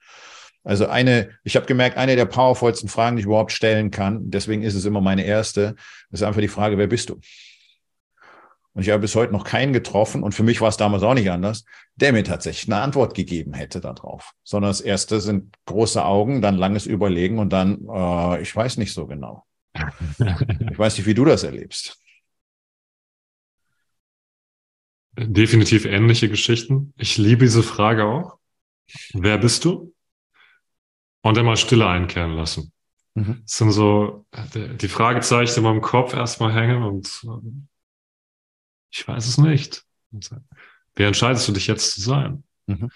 [0.68, 4.62] Also eine, ich habe gemerkt, eine der powervollsten Fragen, die ich überhaupt stellen kann, deswegen
[4.62, 5.76] ist es immer meine erste,
[6.10, 7.18] ist einfach die Frage, wer bist du?
[8.74, 11.14] Und ich habe bis heute noch keinen getroffen, und für mich war es damals auch
[11.14, 11.64] nicht anders,
[11.96, 14.34] der mir tatsächlich eine Antwort gegeben hätte darauf.
[14.44, 18.92] Sondern das erste sind große Augen, dann langes Überlegen und dann, äh, ich weiß nicht
[18.92, 19.46] so genau.
[19.74, 21.98] ich weiß nicht, wie du das erlebst.
[25.16, 26.92] Definitiv ähnliche Geschichten.
[26.98, 28.36] Ich liebe diese Frage auch.
[29.14, 29.94] Wer bist du?
[31.28, 32.72] Und dann mal Stille einkehren lassen.
[33.14, 33.40] Mhm.
[33.42, 37.22] Das sind so die Fragezeichen in meinem Kopf erstmal hängen und
[38.90, 39.84] ich weiß es nicht.
[40.94, 42.44] Wer entscheidest du dich jetzt zu sein?
[42.66, 42.90] Mhm.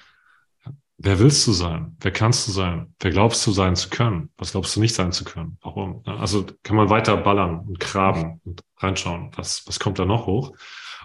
[0.97, 1.97] Wer willst du sein?
[2.01, 2.95] Wer kannst du sein?
[3.01, 4.31] Wer glaubst du sein zu können?
[4.39, 5.59] Was glaubst du nicht sein zu können?
[5.61, 6.03] Warum?
[6.07, 10.57] Also kann man weiter ballern und graben und reinschauen, was, was kommt da noch hoch?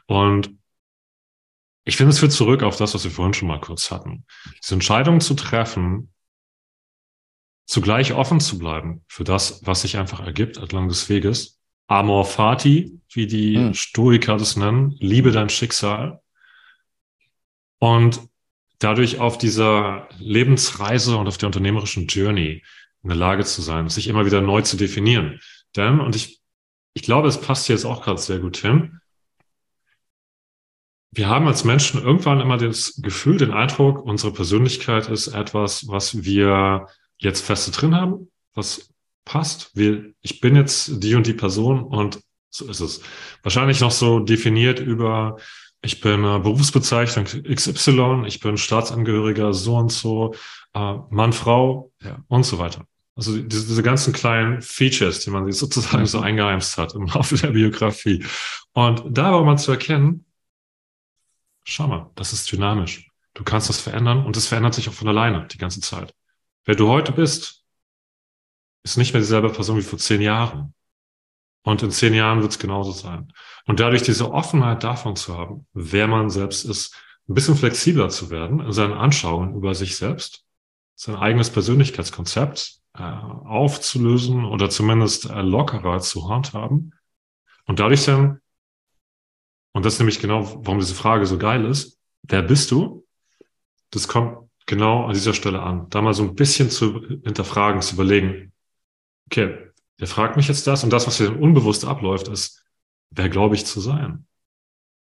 [0.05, 0.55] Und
[1.83, 4.25] ich finde, es führt zurück auf das, was wir vorhin schon mal kurz hatten.
[4.63, 6.13] Diese Entscheidung zu treffen,
[7.67, 11.59] zugleich offen zu bleiben für das, was sich einfach ergibt entlang des Weges.
[11.87, 13.73] Amor fati, wie die hm.
[13.73, 16.21] Stoiker das nennen, liebe dein Schicksal.
[17.79, 18.21] Und
[18.79, 22.63] dadurch auf dieser Lebensreise und auf der unternehmerischen Journey
[23.03, 25.39] in der Lage zu sein, sich immer wieder neu zu definieren.
[25.75, 26.41] Denn, und ich,
[26.93, 28.99] ich glaube, es passt hier jetzt auch gerade sehr gut hin,
[31.11, 36.23] wir haben als Menschen irgendwann immer das Gefühl, den Eindruck, unsere Persönlichkeit ist etwas, was
[36.23, 36.87] wir
[37.19, 38.89] jetzt feste drin haben, was
[39.25, 39.71] passt.
[39.75, 43.01] Wir, ich bin jetzt die und die Person und so ist es.
[43.43, 45.37] Wahrscheinlich noch so definiert über,
[45.81, 50.33] ich bin äh, Berufsbezeichnung XY, ich bin Staatsangehöriger so und so,
[50.73, 52.23] äh, Mann, Frau ja.
[52.27, 52.85] und so weiter.
[53.15, 57.35] Also diese, diese ganzen kleinen Features, die man sich sozusagen so eingeheimst hat im Laufe
[57.35, 58.23] der Biografie.
[58.73, 60.25] Und da war mal zu erkennen,
[61.63, 63.09] schau mal, das ist dynamisch.
[63.33, 66.13] Du kannst das verändern und es verändert sich auch von alleine die ganze Zeit.
[66.67, 67.63] Wer du heute bist,
[68.83, 70.73] ist nicht mehr dieselbe Person wie vor zehn Jahren.
[71.63, 73.31] Und in zehn Jahren wird es genauso sein.
[73.67, 76.93] Und dadurch diese Offenheit davon zu haben, wer man selbst ist,
[77.29, 80.43] ein bisschen flexibler zu werden in seinen Anschauungen über sich selbst,
[80.95, 86.93] sein eigenes Persönlichkeitskonzept äh, aufzulösen oder zumindest äh, lockerer zu handhaben
[87.65, 88.41] und dadurch dann,
[89.71, 93.05] und das ist nämlich genau, warum diese Frage so geil ist, wer bist du?
[93.91, 95.89] Das kommt genau an dieser Stelle an.
[95.89, 98.53] Da mal so ein bisschen zu hinterfragen, zu überlegen,
[99.25, 99.57] okay,
[99.99, 102.63] der fragt mich jetzt das und das, was hier unbewusst abläuft, ist,
[103.09, 104.27] wer glaube ich zu sein?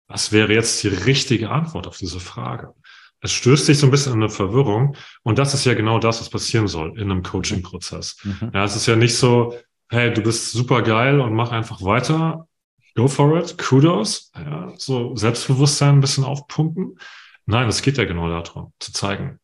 [0.07, 2.75] Was wäre jetzt die richtige Antwort auf diese Frage?
[3.21, 6.21] Es stößt sich so ein bisschen in eine Verwirrung und das ist ja genau das,
[6.21, 8.19] was passieren soll in einem Coaching-Prozess.
[8.23, 8.51] Mhm.
[8.53, 9.57] Ja, es ist ja nicht so,
[9.89, 12.47] hey, du bist super geil und mach einfach weiter.
[12.95, 14.31] Go for it, Kudos.
[14.37, 16.99] Ja, so Selbstbewusstsein ein bisschen aufpumpen.
[17.47, 19.41] Nein, es geht ja genau darum, zu zeigen,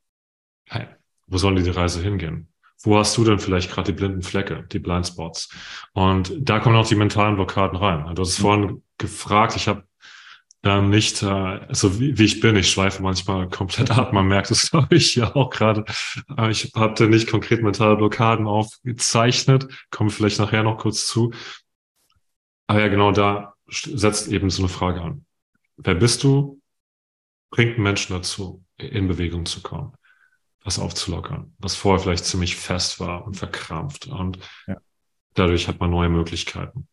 [1.27, 2.49] wo soll die Reise hingehen?
[2.83, 5.51] Wo hast du denn vielleicht gerade die blinden Flecke, die Blindspots?
[5.93, 8.15] Und da kommen auch die mentalen Blockaden rein.
[8.15, 8.43] Du hast es mhm.
[8.43, 9.85] vorhin gefragt, ich habe
[10.63, 12.57] ähm, nicht äh, so wie, wie ich bin.
[12.57, 14.13] Ich schweife manchmal komplett ab.
[14.13, 15.85] Man merkt es, glaube ich, ja auch gerade.
[16.37, 19.69] Äh, ich habe da nicht konkret mentale Blockaden aufgezeichnet.
[19.91, 21.33] Komme vielleicht nachher noch kurz zu.
[22.67, 25.25] Aber ja, genau da setzt eben so eine Frage an.
[25.77, 26.61] Wer bist du?
[27.51, 29.93] Bringt einen Menschen dazu, in Bewegung zu kommen,
[30.65, 34.07] was aufzulockern, was vorher vielleicht ziemlich fest war und verkrampft.
[34.07, 34.77] Und ja.
[35.35, 36.87] dadurch hat man neue Möglichkeiten.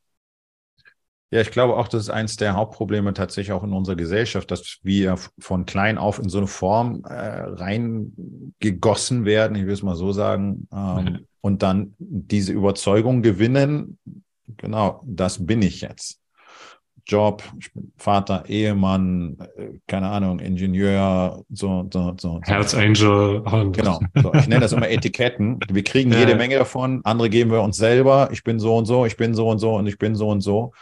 [1.29, 4.79] Ja, ich glaube auch, das ist eines der Hauptprobleme tatsächlich auch in unserer Gesellschaft, dass
[4.83, 9.97] wir von klein auf in so eine Form äh, reingegossen werden, ich will es mal
[9.97, 13.97] so sagen, ähm, und dann diese Überzeugung gewinnen,
[14.55, 16.21] genau, das bin ich jetzt.
[17.07, 22.41] Job, ich bin Vater, Ehemann, äh, keine Ahnung, Ingenieur, so, so, so.
[22.43, 23.39] Herz Angel.
[23.39, 23.99] Und genau.
[24.15, 25.59] So, ich nenne das immer Etiketten.
[25.69, 27.01] Wir kriegen jede Menge davon.
[27.05, 28.29] Andere geben wir uns selber.
[28.31, 30.41] Ich bin so und so, ich bin so und so und ich bin so und
[30.41, 30.73] so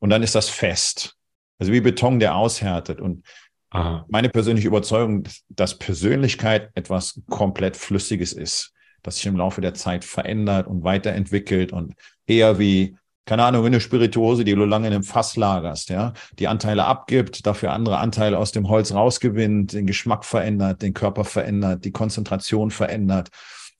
[0.00, 1.16] und dann ist das fest.
[1.58, 3.00] Also wie Beton, der aushärtet.
[3.00, 3.24] Und
[3.70, 4.04] Aha.
[4.08, 10.04] meine persönliche Überzeugung, dass Persönlichkeit etwas komplett Flüssiges ist, das sich im Laufe der Zeit
[10.04, 11.94] verändert und weiterentwickelt und
[12.26, 12.96] eher wie,
[13.30, 16.84] keine Ahnung, wie eine Spirituose, die du lange in einem Fass lagerst, ja, die Anteile
[16.86, 21.92] abgibt, dafür andere Anteile aus dem Holz rausgewinnt, den Geschmack verändert, den Körper verändert, die
[21.92, 23.28] Konzentration verändert.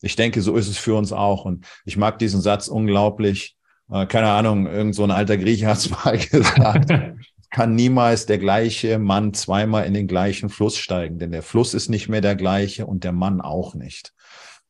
[0.02, 1.46] Ich denke, so ist es für uns auch.
[1.46, 3.56] Und ich mag diesen Satz unglaublich.
[3.90, 6.92] Äh, keine Ahnung, irgend so ein alter Grieche hat es mal gesagt,
[7.50, 11.88] kann niemals der gleiche Mann zweimal in den gleichen Fluss steigen, denn der Fluss ist
[11.88, 14.12] nicht mehr der gleiche und der Mann auch nicht.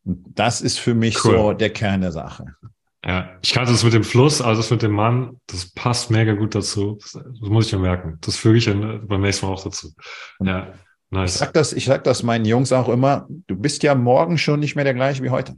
[0.07, 1.33] Und das ist für mich cool.
[1.33, 2.55] so der Kern der Sache.
[3.05, 6.35] Ja, ich kannte das mit dem Fluss, also das mit dem Mann, das passt mega
[6.35, 6.99] gut dazu.
[7.01, 8.19] Das, das muss ich ja merken.
[8.21, 9.93] Das füge ich dann beim nächsten Mal auch dazu.
[10.41, 10.75] Ja,
[11.09, 11.35] nice.
[11.35, 13.27] Ich sag das, ich sag das meinen Jungs auch immer.
[13.47, 15.57] Du bist ja morgen schon nicht mehr der gleiche wie heute.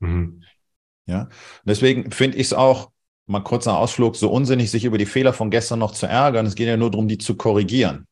[0.00, 0.42] Mhm.
[1.06, 1.28] Ja,
[1.64, 2.90] deswegen finde ich es auch,
[3.26, 6.46] mal kurzer Ausflug, so unsinnig, sich über die Fehler von gestern noch zu ärgern.
[6.46, 8.07] Es geht ja nur darum, die zu korrigieren.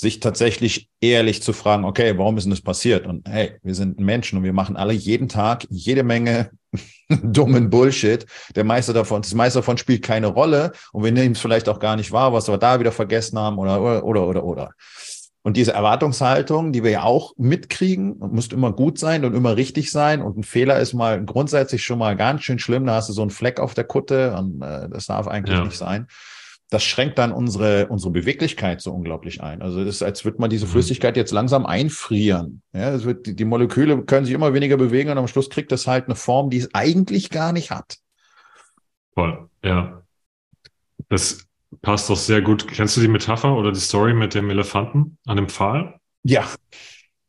[0.00, 3.04] Sich tatsächlich ehrlich zu fragen, okay, warum ist denn das passiert?
[3.04, 6.50] Und hey, wir sind Menschen und wir machen alle jeden Tag jede Menge
[7.08, 8.24] dummen Bullshit.
[8.54, 11.80] Der meiste davon, das meiste davon spielt keine Rolle und wir nehmen es vielleicht auch
[11.80, 14.70] gar nicht wahr, was wir da wieder vergessen haben oder, oder, oder, oder, oder.
[15.42, 19.90] Und diese Erwartungshaltung, die wir ja auch mitkriegen, muss immer gut sein und immer richtig
[19.90, 20.22] sein.
[20.22, 22.86] Und ein Fehler ist mal grundsätzlich schon mal ganz schön schlimm.
[22.86, 25.64] Da hast du so einen Fleck auf der Kutte und äh, das darf eigentlich ja.
[25.64, 26.06] nicht sein.
[26.70, 29.62] Das schränkt dann unsere, unsere Beweglichkeit so unglaublich ein.
[29.62, 30.70] Also es ist, als würde man diese mhm.
[30.70, 32.62] Flüssigkeit jetzt langsam einfrieren.
[32.72, 35.72] Ja, es wird, die, die Moleküle können sich immer weniger bewegen und am Schluss kriegt
[35.72, 37.98] das halt eine Form, die es eigentlich gar nicht hat.
[39.14, 40.02] Voll, ja.
[41.08, 41.46] Das
[41.80, 42.68] passt doch sehr gut.
[42.68, 45.98] Kennst du die Metapher oder die Story mit dem Elefanten an dem Pfahl?
[46.22, 46.46] Ja.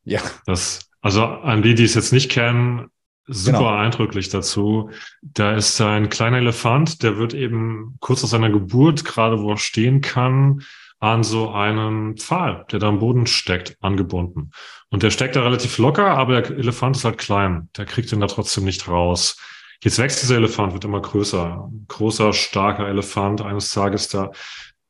[0.04, 0.21] Ja.
[0.45, 2.89] Das, also an die, die es jetzt nicht kennen,
[3.30, 3.76] super genau.
[3.76, 4.89] eindrücklich dazu.
[5.22, 9.58] Da ist ein kleiner Elefant, der wird eben kurz nach seiner Geburt, gerade wo er
[9.58, 10.62] stehen kann,
[11.00, 14.52] an so einen Pfahl, der da am Boden steckt, angebunden.
[14.89, 17.70] Und der steckt da relativ locker, aber der Elefant ist halt klein.
[17.78, 19.38] Der kriegt ihn da trotzdem nicht raus.
[19.82, 21.70] Jetzt wächst dieser Elefant, wird immer größer.
[21.88, 23.42] großer, starker Elefant.
[23.42, 24.32] Eines Tages da,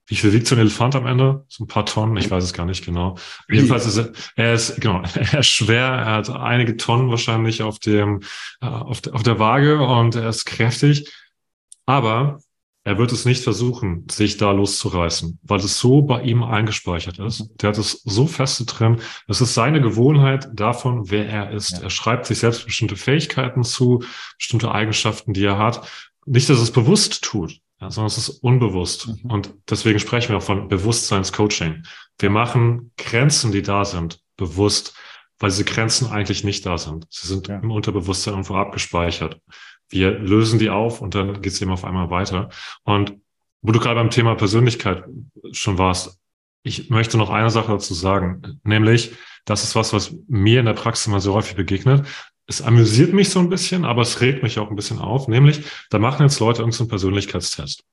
[0.10, 1.46] wie viel wiegt so ein Elefant am Ende?
[1.48, 3.18] So ein paar Tonnen, ich weiß es gar nicht genau.
[3.48, 7.78] Jedenfalls ist er, er ist, genau, er ist schwer, er hat einige Tonnen wahrscheinlich auf
[7.78, 8.22] dem,
[8.60, 11.14] äh, auf, der, auf der Waage und er ist kräftig.
[11.86, 12.40] Aber
[12.84, 17.42] er wird es nicht versuchen, sich da loszureißen, weil es so bei ihm eingespeichert ist.
[17.42, 17.58] Mhm.
[17.62, 19.02] Der hat es so fest drin.
[19.28, 21.72] Es ist seine Gewohnheit davon, wer er ist.
[21.72, 21.82] Ja.
[21.84, 24.04] Er schreibt sich selbst bestimmte Fähigkeiten zu,
[24.40, 25.88] bestimmte Eigenschaften, die er hat.
[26.26, 29.08] Nicht, dass es bewusst tut, ja, sondern es ist unbewusst.
[29.08, 29.32] Mhm.
[29.32, 31.84] Und deswegen sprechen wir auch von Bewusstseinscoaching.
[32.18, 34.96] Wir machen Grenzen, die da sind, bewusst,
[35.40, 37.08] weil diese Grenzen eigentlich nicht da sind.
[37.10, 37.60] Sie sind ja.
[37.60, 39.40] im Unterbewusstsein irgendwo abgespeichert
[39.90, 42.50] wir lösen die auf und dann geht es eben auf einmal weiter.
[42.84, 43.18] Und
[43.62, 45.04] wo du gerade beim Thema Persönlichkeit
[45.52, 46.20] schon warst,
[46.64, 49.14] ich möchte noch eine Sache dazu sagen, nämlich,
[49.46, 52.06] das ist was, was mir in der Praxis immer so häufig begegnet.
[52.50, 55.28] Es amüsiert mich so ein bisschen, aber es regt mich auch ein bisschen auf.
[55.28, 57.84] Nämlich, da machen jetzt Leute irgendeinen so Persönlichkeitstest.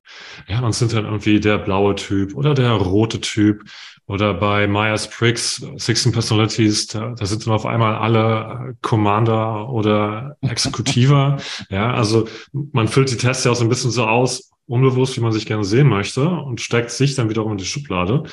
[0.49, 3.64] Ja, und sind dann irgendwie der blaue Typ oder der rote Typ
[4.07, 11.37] oder bei Myers-Briggs, 16 Personalities, da, da sind dann auf einmal alle Commander oder Exekutiver.
[11.69, 15.21] ja, also man füllt die Tests ja auch so ein bisschen so aus, unbewusst, wie
[15.21, 18.25] man sich gerne sehen möchte und steckt sich dann wiederum in die Schublade.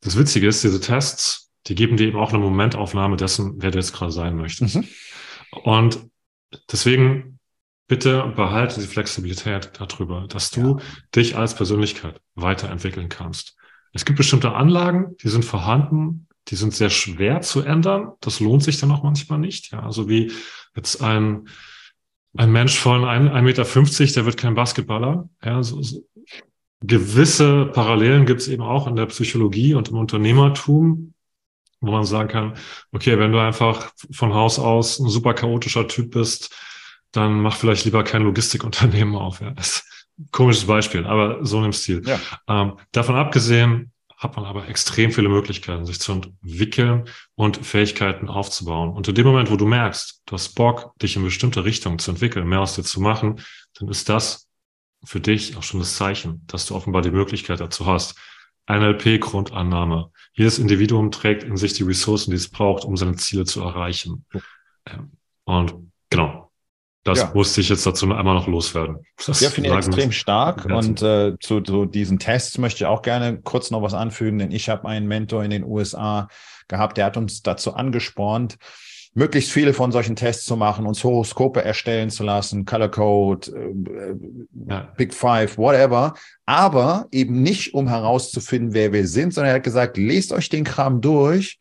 [0.00, 3.78] Das Witzige ist, diese Tests, die geben dir eben auch eine Momentaufnahme dessen, wer du
[3.78, 4.76] jetzt gerade sein möchtest.
[4.76, 4.88] Mhm.
[5.62, 6.00] Und
[6.70, 7.38] deswegen
[7.86, 10.84] bitte behalte die Flexibilität darüber, dass du ja.
[11.14, 13.56] dich als Persönlichkeit weiterentwickeln kannst.
[13.92, 18.12] Es gibt bestimmte Anlagen, die sind vorhanden, die sind sehr schwer zu ändern.
[18.20, 19.72] Das lohnt sich dann auch manchmal nicht.
[19.72, 20.32] Ja, also wie
[20.74, 21.48] jetzt ein,
[22.36, 23.64] ein Mensch von 1,50 Meter,
[24.14, 25.28] der wird kein Basketballer.
[25.44, 26.06] Ja, so, so.
[26.82, 31.12] Gewisse Parallelen gibt es eben auch in der Psychologie und im Unternehmertum,
[31.80, 32.54] wo man sagen kann,
[32.92, 36.54] okay, wenn du einfach von Haus aus ein super chaotischer Typ bist,
[37.12, 39.40] dann mach vielleicht lieber kein Logistikunternehmen auf.
[39.40, 39.50] Ja.
[39.50, 39.84] Das
[40.32, 42.02] komisches Beispiel, aber so im Stil.
[42.06, 42.20] Ja.
[42.48, 48.90] Ähm, davon abgesehen hat man aber extrem viele Möglichkeiten, sich zu entwickeln und Fähigkeiten aufzubauen.
[48.90, 52.10] Und in dem Moment, wo du merkst, du hast Bock, dich in bestimmte Richtungen zu
[52.10, 53.40] entwickeln, mehr aus dir zu machen,
[53.78, 54.46] dann ist das
[55.02, 58.14] für dich auch schon das Zeichen, dass du offenbar die Möglichkeit dazu hast.
[58.68, 60.10] NLP-Grundannahme.
[60.32, 64.24] Jedes Individuum trägt in sich die Ressourcen, die es braucht, um seine Ziele zu erreichen.
[64.86, 65.12] Ähm,
[65.44, 65.74] und
[66.08, 66.50] genau,
[67.04, 67.30] das ja.
[67.34, 68.98] musste ich jetzt dazu einmal noch loswerden.
[69.26, 70.66] Das ja, finde ich extrem stark.
[70.66, 74.52] Und äh, zu, zu diesen Tests möchte ich auch gerne kurz noch was anfügen, denn
[74.52, 76.28] ich habe einen Mentor in den USA
[76.68, 78.58] gehabt, der hat uns dazu angespornt,
[79.14, 84.70] möglichst viele von solchen Tests zu machen, uns Horoskope erstellen zu lassen, Color Code, äh,
[84.70, 84.92] ja.
[84.96, 86.14] Big Five, whatever.
[86.46, 90.64] Aber eben nicht, um herauszufinden, wer wir sind, sondern er hat gesagt, lest euch den
[90.64, 91.58] Kram durch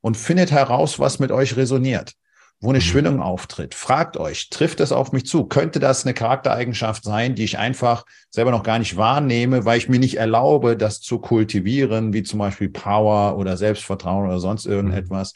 [0.00, 2.14] und findet heraus, was mit euch resoniert
[2.60, 2.82] wo eine mhm.
[2.82, 3.74] Schwingung auftritt.
[3.74, 5.44] Fragt euch, trifft es auf mich zu?
[5.44, 9.88] Könnte das eine Charaktereigenschaft sein, die ich einfach selber noch gar nicht wahrnehme, weil ich
[9.88, 15.34] mir nicht erlaube, das zu kultivieren, wie zum Beispiel Power oder Selbstvertrauen oder sonst irgendetwas.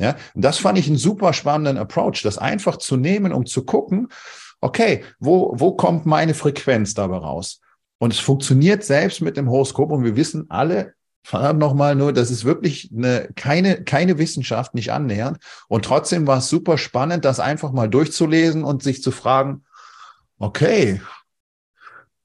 [0.00, 3.64] Ja, und das fand ich einen super spannenden Approach, das einfach zu nehmen, um zu
[3.66, 4.08] gucken,
[4.62, 7.60] okay, wo, wo kommt meine Frequenz dabei raus?
[7.98, 12.30] Und es funktioniert selbst mit dem Horoskop und wir wissen alle, verdammt nochmal nur, das
[12.30, 15.36] ist wirklich eine, keine, keine Wissenschaft, nicht annähernd.
[15.68, 19.64] Und trotzdem war es super spannend, das einfach mal durchzulesen und sich zu fragen,
[20.38, 21.02] okay,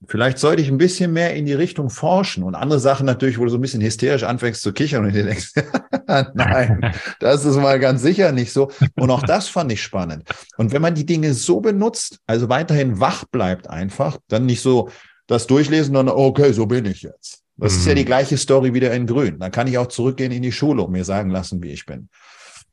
[0.08, 3.44] vielleicht sollte ich ein bisschen mehr in die Richtung forschen und andere Sachen natürlich, wo
[3.44, 5.52] du so ein bisschen hysterisch anfängst zu kichern und dir denkst,
[6.34, 8.70] nein, das ist mal ganz sicher nicht so.
[8.94, 10.28] Und auch das fand ich spannend.
[10.56, 14.90] Und wenn man die Dinge so benutzt, also weiterhin wach bleibt einfach, dann nicht so
[15.26, 17.42] das durchlesen dann, okay, so bin ich jetzt.
[17.56, 17.78] Das mhm.
[17.78, 18.06] ist ja die mhm.
[18.06, 19.38] gleiche Story wieder in Grün.
[19.38, 22.08] Dann kann ich auch zurückgehen in die Schule und mir sagen lassen, wie ich bin.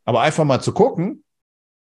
[0.05, 1.23] Aber einfach mal zu gucken,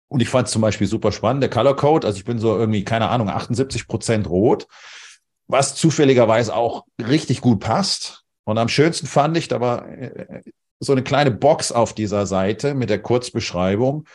[0.08, 2.54] und ich fand es zum Beispiel super spannend, der Color Code, also ich bin so
[2.54, 4.68] irgendwie, keine Ahnung, 78 Prozent rot,
[5.46, 8.22] was zufälligerweise auch richtig gut passt.
[8.44, 10.42] Und am schönsten fand ich, da war äh,
[10.80, 14.06] so eine kleine Box auf dieser Seite mit der Kurzbeschreibung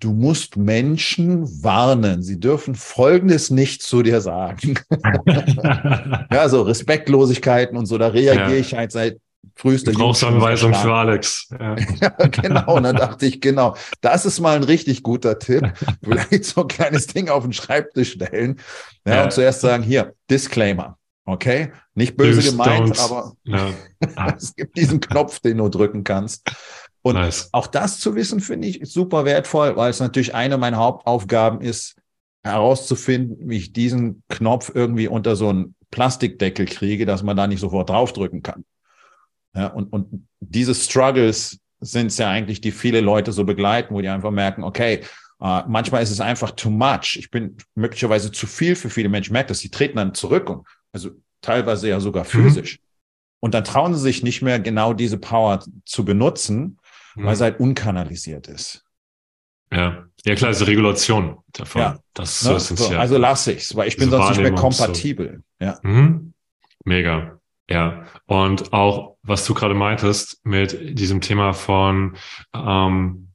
[0.00, 2.22] du musst Menschen warnen.
[2.22, 4.78] Sie dürfen Folgendes nicht zu dir sagen.
[6.30, 8.60] ja, so Respektlosigkeiten und so, da reagiere ja.
[8.60, 9.18] ich halt seit
[9.54, 11.48] frühester Brauchsanweisung für Alex.
[11.58, 11.76] Ja.
[12.00, 12.08] ja.
[12.28, 12.76] genau.
[12.76, 15.72] Und dann dachte ich, genau, das ist mal ein richtig guter Tipp.
[16.02, 18.60] Vielleicht so ein kleines Ding auf den Schreibtisch stellen.
[19.06, 19.24] Ja, ja.
[19.24, 20.98] und zuerst sagen, hier, Disclaimer.
[21.26, 23.70] Okay, nicht böse Please gemeint, aber ja.
[24.36, 26.50] es gibt diesen Knopf, den du drücken kannst.
[27.00, 27.48] Und nice.
[27.52, 31.96] auch das zu wissen, finde ich super wertvoll, weil es natürlich eine meiner Hauptaufgaben ist,
[32.42, 37.60] herauszufinden, wie ich diesen Knopf irgendwie unter so einen Plastikdeckel kriege, dass man da nicht
[37.60, 38.64] sofort draufdrücken kann.
[39.54, 44.00] Ja, und, und diese Struggles sind es ja eigentlich, die viele Leute so begleiten, wo
[44.00, 45.00] die einfach merken, okay,
[45.40, 47.16] äh, manchmal ist es einfach too much.
[47.16, 49.32] Ich bin möglicherweise zu viel für viele Menschen.
[49.32, 52.28] Merkt das, sie treten dann zurück und also teilweise ja sogar mhm.
[52.28, 52.78] physisch.
[52.78, 52.84] Mhm.
[53.40, 56.78] Und dann trauen sie sich nicht mehr genau diese Power zu benutzen,
[57.14, 57.24] mhm.
[57.24, 58.84] weil es halt unkanalisiert ist.
[59.70, 61.82] Ja, ja klar, ist Regulation davon.
[61.82, 61.98] Ja.
[62.14, 62.76] Das ist ne?
[62.76, 65.42] so also lasse ich's, weil ich bin sonst nicht mehr kompatibel.
[65.58, 65.66] So.
[65.66, 65.78] Ja.
[65.82, 66.32] Mhm.
[66.84, 67.33] Mega.
[67.68, 72.16] Ja, und auch was du gerade meintest mit diesem Thema von,
[72.54, 73.30] ähm,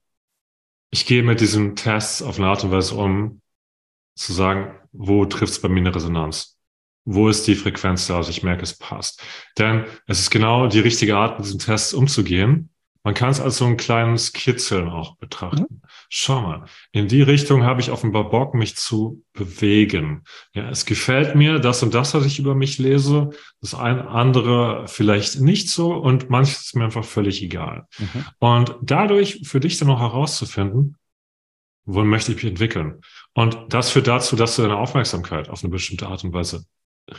[0.91, 3.41] ich gehe mit diesem Test auf eine Art und Weise um,
[4.15, 6.57] zu sagen, wo trifft es bei mir eine Resonanz?
[7.05, 8.17] Wo ist die Frequenz da?
[8.17, 9.23] Also ich merke, es passt.
[9.57, 12.69] Denn es ist genau die richtige Art, mit diesem Test umzugehen,
[13.09, 15.65] man kann es als so ein kleines Kitzeln auch betrachten.
[15.67, 15.81] Mhm.
[16.09, 20.25] Schau mal, in die Richtung habe ich offenbar Bock, mich zu bewegen.
[20.53, 23.31] Ja, es gefällt mir das und das, was ich über mich lese.
[23.61, 27.87] Das ein andere vielleicht nicht so und manches ist mir einfach völlig egal.
[27.97, 28.25] Mhm.
[28.37, 30.95] Und dadurch für dich dann auch herauszufinden,
[31.85, 33.01] wohin möchte ich mich entwickeln?
[33.33, 36.63] Und das führt dazu, dass du deine Aufmerksamkeit auf eine bestimmte Art und Weise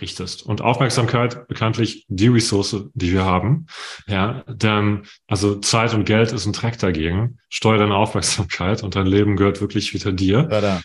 [0.00, 0.42] richtest.
[0.42, 3.66] Und Aufmerksamkeit bekanntlich die Ressource, die wir haben.
[4.06, 7.38] Ja, denn also Zeit und Geld ist ein Track dagegen.
[7.48, 10.48] Steuer deine Aufmerksamkeit und dein Leben gehört wirklich wieder dir.
[10.50, 10.80] Ja,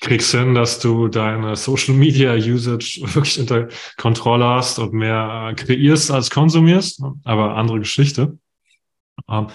[0.00, 6.10] Kriegst hin, dass du deine Social Media Usage wirklich unter Kontrolle hast und mehr kreierst
[6.10, 7.02] als konsumierst.
[7.24, 8.38] Aber andere Geschichte.
[9.28, 9.46] Ähm,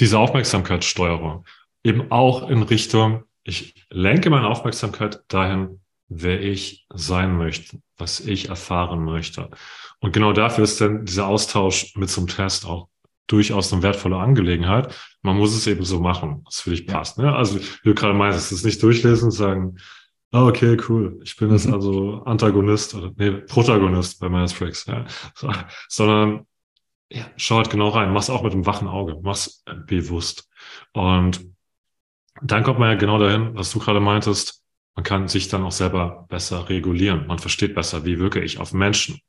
[0.00, 1.44] diese Aufmerksamkeitssteuerung
[1.86, 8.48] eben auch in Richtung, ich lenke meine Aufmerksamkeit dahin, wer ich sein möchte, was ich
[8.48, 9.50] erfahren möchte.
[10.00, 12.88] Und genau dafür ist dann dieser Austausch mit zum Test auch
[13.26, 14.94] durchaus eine wertvolle Angelegenheit.
[15.22, 17.18] Man muss es eben so machen, was für dich passt.
[17.18, 17.34] Ne?
[17.34, 19.76] Also, wie du gerade meinst, es nicht durchlesen und sagen,
[20.32, 21.74] oh, okay, cool, ich bin jetzt mhm.
[21.74, 25.06] also Antagonist oder nee, Protagonist bei Myers-Briggs, ja.
[25.34, 25.50] So,
[25.88, 26.46] sondern
[27.10, 30.48] ja, schau halt genau rein, mach's auch mit einem wachen Auge, mach's bewusst.
[30.92, 31.46] Und
[32.42, 34.65] dann kommt man ja genau dahin, was du gerade meintest,
[34.96, 37.26] man kann sich dann auch selber besser regulieren.
[37.26, 39.20] Man versteht besser, wie wirke ich auf Menschen.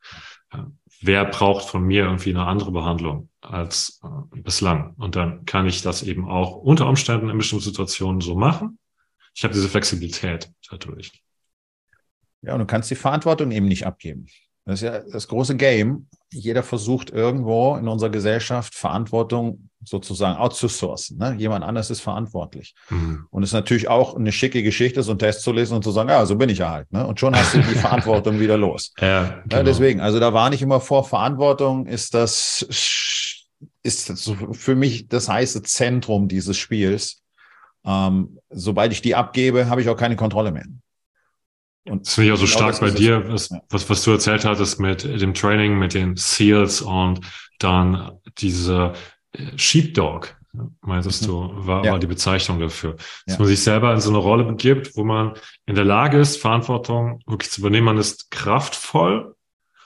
[1.01, 4.95] Wer braucht von mir irgendwie eine andere Behandlung als äh, bislang?
[4.97, 8.80] Und dann kann ich das eben auch unter Umständen in bestimmten Situationen so machen.
[9.36, 11.11] Ich habe diese Flexibilität dadurch.
[12.41, 14.26] Ja, und du kannst die Verantwortung eben nicht abgeben.
[14.65, 16.07] Das ist ja das große Game.
[16.32, 21.17] Jeder versucht irgendwo in unserer Gesellschaft Verantwortung sozusagen outzusourcen.
[21.17, 21.36] Ne?
[21.38, 22.73] Jemand anders ist verantwortlich.
[22.89, 23.25] Mhm.
[23.30, 25.91] Und es ist natürlich auch eine schicke Geschichte, so einen Test zu lesen und zu
[25.91, 26.91] sagen, ja, so bin ich ja halt.
[26.91, 27.05] Ne?
[27.05, 28.93] Und schon hast du die Verantwortung wieder los.
[28.99, 29.57] Ja, genau.
[29.57, 32.65] ja, deswegen, also da war nicht immer vor, Verantwortung ist das,
[33.84, 37.21] ist das für mich das heiße Zentrum dieses Spiels.
[37.86, 40.65] Ähm, sobald ich die abgebe, habe ich auch keine Kontrolle mehr.
[41.86, 44.43] Und das finde ich auch so genau stark bei dir, was, was, was du erzählt
[44.43, 47.21] hattest mit dem Training, mit den Seals und
[47.59, 48.93] dann diese
[49.55, 50.35] Sheepdog,
[50.81, 51.27] meintest mhm.
[51.27, 51.91] du, war, ja.
[51.91, 52.95] war die Bezeichnung dafür.
[53.25, 53.39] Dass ja.
[53.39, 55.33] man sich selber in so eine Rolle begibt, wo man
[55.65, 57.85] in der Lage ist, Verantwortung wirklich zu übernehmen.
[57.85, 59.35] Man ist kraftvoll,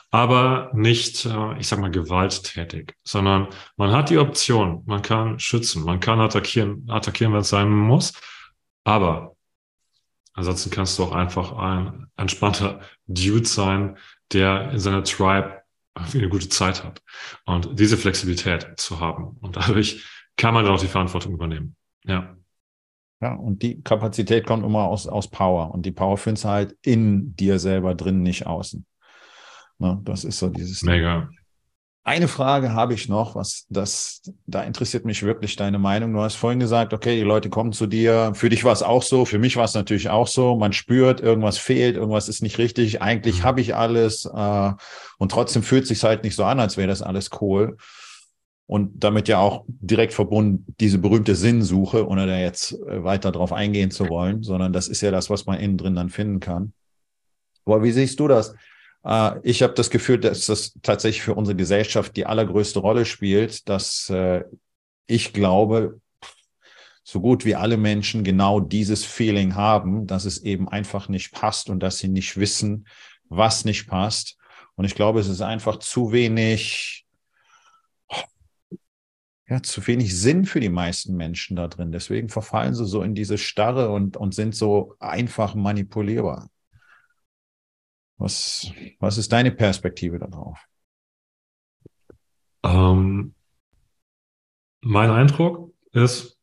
[0.10, 3.48] aber nicht, äh, ich sag mal, gewalttätig, sondern
[3.78, 8.14] man hat die Option, man kann schützen, man kann attackieren, attackieren, wenn es sein muss,
[8.84, 9.36] aber
[10.34, 13.98] Ansonsten kannst du auch einfach ein entspannter Dude sein,
[14.32, 15.61] der in seiner Tribe
[15.94, 17.02] eine gute Zeit hat.
[17.46, 19.38] Und diese Flexibilität zu haben.
[19.42, 20.06] Und dadurch
[20.38, 21.76] kann man dann auch die Verantwortung übernehmen.
[22.04, 22.36] Ja.
[23.22, 25.72] Ja, und die Kapazität kommt immer aus, aus Power.
[25.72, 28.86] Und die Power findest du halt in dir selber drin, nicht außen.
[29.78, 30.82] Ne, das ist so dieses.
[30.82, 31.30] Mega.
[32.04, 36.14] Eine Frage habe ich noch, was das, da interessiert mich wirklich deine Meinung.
[36.14, 38.32] Du hast vorhin gesagt, okay, die Leute kommen zu dir.
[38.34, 40.56] Für dich war es auch so, für mich war es natürlich auch so.
[40.56, 43.04] Man spürt, irgendwas fehlt, irgendwas ist nicht richtig.
[43.04, 43.44] Eigentlich mhm.
[43.44, 44.72] habe ich alles äh,
[45.20, 47.78] und trotzdem fühlt es sich halt nicht so an, als wäre das alles cool.
[48.66, 53.54] Und damit ja auch direkt verbunden diese berühmte Sinnsuche, ohne da jetzt äh, weiter drauf
[53.54, 56.74] eingehen zu wollen, sondern das ist ja das, was man innen drin dann finden kann.
[57.64, 58.56] Aber wie siehst du das?
[59.04, 63.68] Äh, ich habe das Gefühl, dass das tatsächlich für unsere Gesellschaft die allergrößte Rolle spielt,
[63.70, 64.44] dass äh,
[65.08, 66.00] ich glaube,
[67.04, 71.70] so gut wie alle Menschen genau dieses Feeling haben, dass es eben einfach nicht passt
[71.70, 72.88] und dass sie nicht wissen,
[73.28, 74.38] was nicht passt.
[74.76, 77.06] Und ich glaube, es ist einfach zu wenig,
[79.48, 81.92] ja, zu wenig Sinn für die meisten Menschen da drin.
[81.92, 86.50] Deswegen verfallen sie so in diese Starre und, und sind so einfach manipulierbar.
[88.22, 90.60] Was, was ist deine Perspektive darauf?
[92.64, 93.34] Ähm,
[94.82, 96.38] mein Eindruck ist,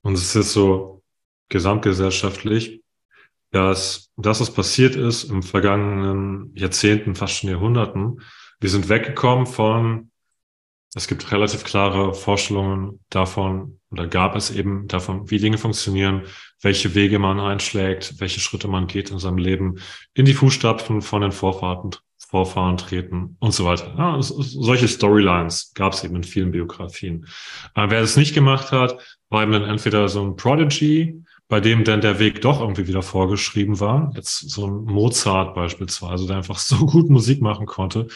[0.00, 1.02] und es ist so
[1.50, 2.82] gesamtgesellschaftlich,
[3.50, 8.22] dass das, was passiert ist im vergangenen Jahrzehnten, fast schon Jahrhunderten,
[8.60, 10.11] wir sind weggekommen von
[10.94, 16.22] es gibt relativ klare Vorstellungen davon, oder gab es eben davon, wie Dinge funktionieren,
[16.60, 19.78] welche Wege man einschlägt, welche Schritte man geht in seinem Leben,
[20.14, 23.94] in die Fußstapfen von den Vorfahren, Vorfahren treten und so weiter.
[23.96, 27.26] Ja, solche Storylines gab es eben in vielen Biografien.
[27.74, 28.96] Aber wer das nicht gemacht hat,
[29.28, 31.22] war eben dann entweder so ein Prodigy,
[31.52, 34.10] bei dem dann der Weg doch irgendwie wieder vorgeschrieben war.
[34.14, 38.06] Jetzt so ein Mozart beispielsweise, der einfach so gut Musik machen konnte.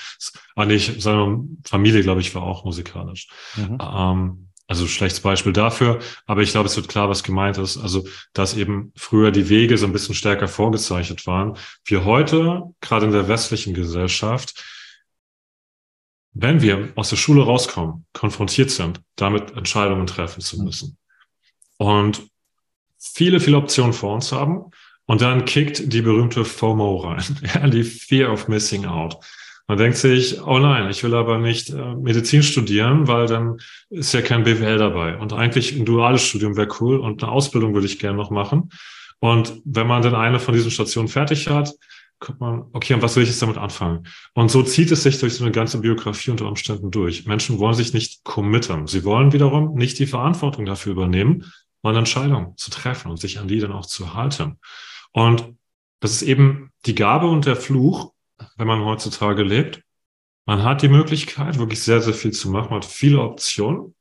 [0.55, 3.29] Ah, nee, seine Familie, glaube ich, war auch musikalisch.
[3.57, 3.79] Mhm.
[3.79, 7.77] Ähm, also schlechtes Beispiel dafür, aber ich glaube, es wird klar, was gemeint ist.
[7.77, 11.59] Also, dass eben früher die Wege so ein bisschen stärker vorgezeichnet waren.
[11.85, 14.65] Wir heute, gerade in der westlichen Gesellschaft,
[16.33, 20.97] wenn wir aus der Schule rauskommen, konfrontiert sind, damit Entscheidungen treffen zu müssen
[21.77, 22.23] und
[23.15, 24.71] viele, viele Optionen vor uns haben
[25.07, 29.19] und dann kickt die berühmte FOMO rein, ja, die Fear of Missing Out.
[29.69, 33.59] Man denkt sich, oh nein, ich will aber nicht äh, Medizin studieren, weil dann
[33.91, 35.17] ist ja kein BWL dabei.
[35.17, 38.71] Und eigentlich ein duales Studium wäre cool und eine Ausbildung würde ich gerne noch machen.
[39.19, 41.73] Und wenn man dann eine von diesen Stationen fertig hat,
[42.21, 44.07] guckt man, okay, und was will ich jetzt damit anfangen?
[44.35, 47.27] Und so zieht es sich durch so eine ganze Biografie unter Umständen durch.
[47.27, 48.87] Menschen wollen sich nicht committen.
[48.87, 51.45] Sie wollen wiederum nicht die Verantwortung dafür übernehmen,
[51.87, 54.59] mal Entscheidungen zu treffen und sich an die dann auch zu halten.
[55.13, 55.55] Und
[56.01, 58.13] das ist eben die Gabe und der Fluch,
[58.57, 59.83] wenn man heutzutage lebt.
[60.47, 63.95] Man hat die Möglichkeit, wirklich sehr, sehr viel zu machen, man hat viele Optionen,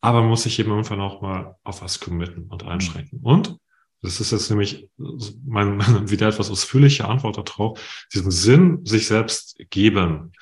[0.00, 3.20] aber man muss sich eben irgendwann auch mal auf was committen und einschränken.
[3.22, 3.56] Und
[4.02, 5.80] das ist jetzt nämlich mein,
[6.10, 10.32] wieder etwas ausführliche Antwort darauf, diesen Sinn sich selbst geben.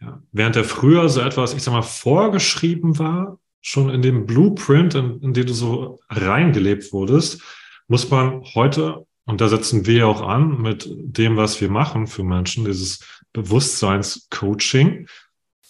[0.00, 0.22] Ja.
[0.32, 5.20] Während der früher so etwas, ich sag mal, vorgeschrieben war, schon in dem Blueprint, in,
[5.20, 7.42] in den du so reingelebt wurdest,
[7.88, 12.22] muss man heute, und da setzen wir auch an mit dem, was wir machen für
[12.22, 13.00] Menschen, dieses
[13.32, 15.08] Bewusstseinscoaching,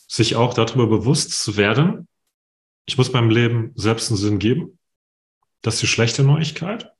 [0.06, 2.08] sich auch darüber bewusst zu werden,
[2.90, 4.76] ich muss meinem Leben selbst einen Sinn geben.
[5.62, 6.90] Das ist die schlechte Neuigkeit.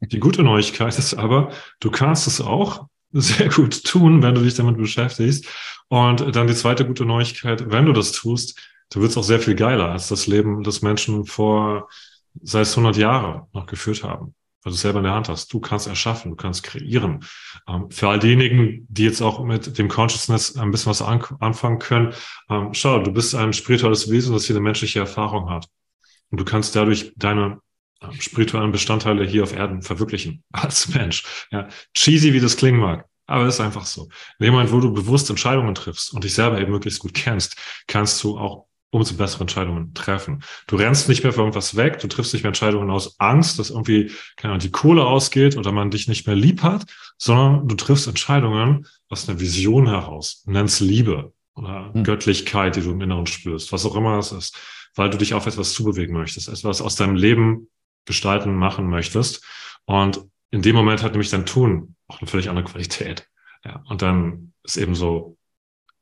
[0.00, 4.54] Die gute Neuigkeit ist aber, du kannst es auch sehr gut tun, wenn du dich
[4.54, 5.48] damit beschäftigst.
[5.88, 8.56] Und dann die zweite gute Neuigkeit, wenn du das tust,
[8.92, 11.88] du wirst auch sehr viel geiler als das Leben, das Menschen vor,
[12.42, 14.34] sei es 100 Jahre noch geführt haben.
[14.62, 15.52] Weil du es selber in der Hand hast.
[15.52, 17.24] Du kannst erschaffen, du kannst kreieren.
[17.66, 21.80] Ähm, für all diejenigen, die jetzt auch mit dem Consciousness ein bisschen was an, anfangen
[21.80, 22.14] können,
[22.48, 25.66] ähm, schau, du bist ein spirituelles Wesen, das hier eine menschliche Erfahrung hat.
[26.30, 27.58] Und du kannst dadurch deine
[28.02, 31.24] ähm, spirituellen Bestandteile hier auf Erden verwirklichen als Mensch.
[31.50, 33.06] Ja, cheesy wie das klingen mag.
[33.26, 34.08] Aber es ist einfach so.
[34.38, 37.56] In dem Moment, wo du bewusst Entscheidungen triffst und dich selber eben möglichst gut kennst,
[37.86, 40.42] kannst du auch umso bessere Entscheidungen treffen.
[40.66, 43.70] Du rennst nicht mehr für irgendwas weg, du triffst nicht mehr Entscheidungen aus Angst, dass
[43.70, 46.84] irgendwie keine Ahnung, die Kohle ausgeht oder man dich nicht mehr lieb hat,
[47.16, 50.42] sondern du triffst Entscheidungen aus einer Vision heraus.
[50.46, 52.04] Nenn's Liebe oder hm.
[52.04, 54.58] Göttlichkeit, die du im Inneren spürst, was auch immer es ist,
[54.94, 57.68] weil du dich auf etwas zubewegen möchtest, etwas aus deinem Leben
[58.04, 59.42] gestalten, machen möchtest.
[59.86, 60.20] Und
[60.50, 63.26] in dem Moment hat nämlich dein Tun auch eine völlig andere Qualität.
[63.64, 65.38] Ja, und dann ist eben so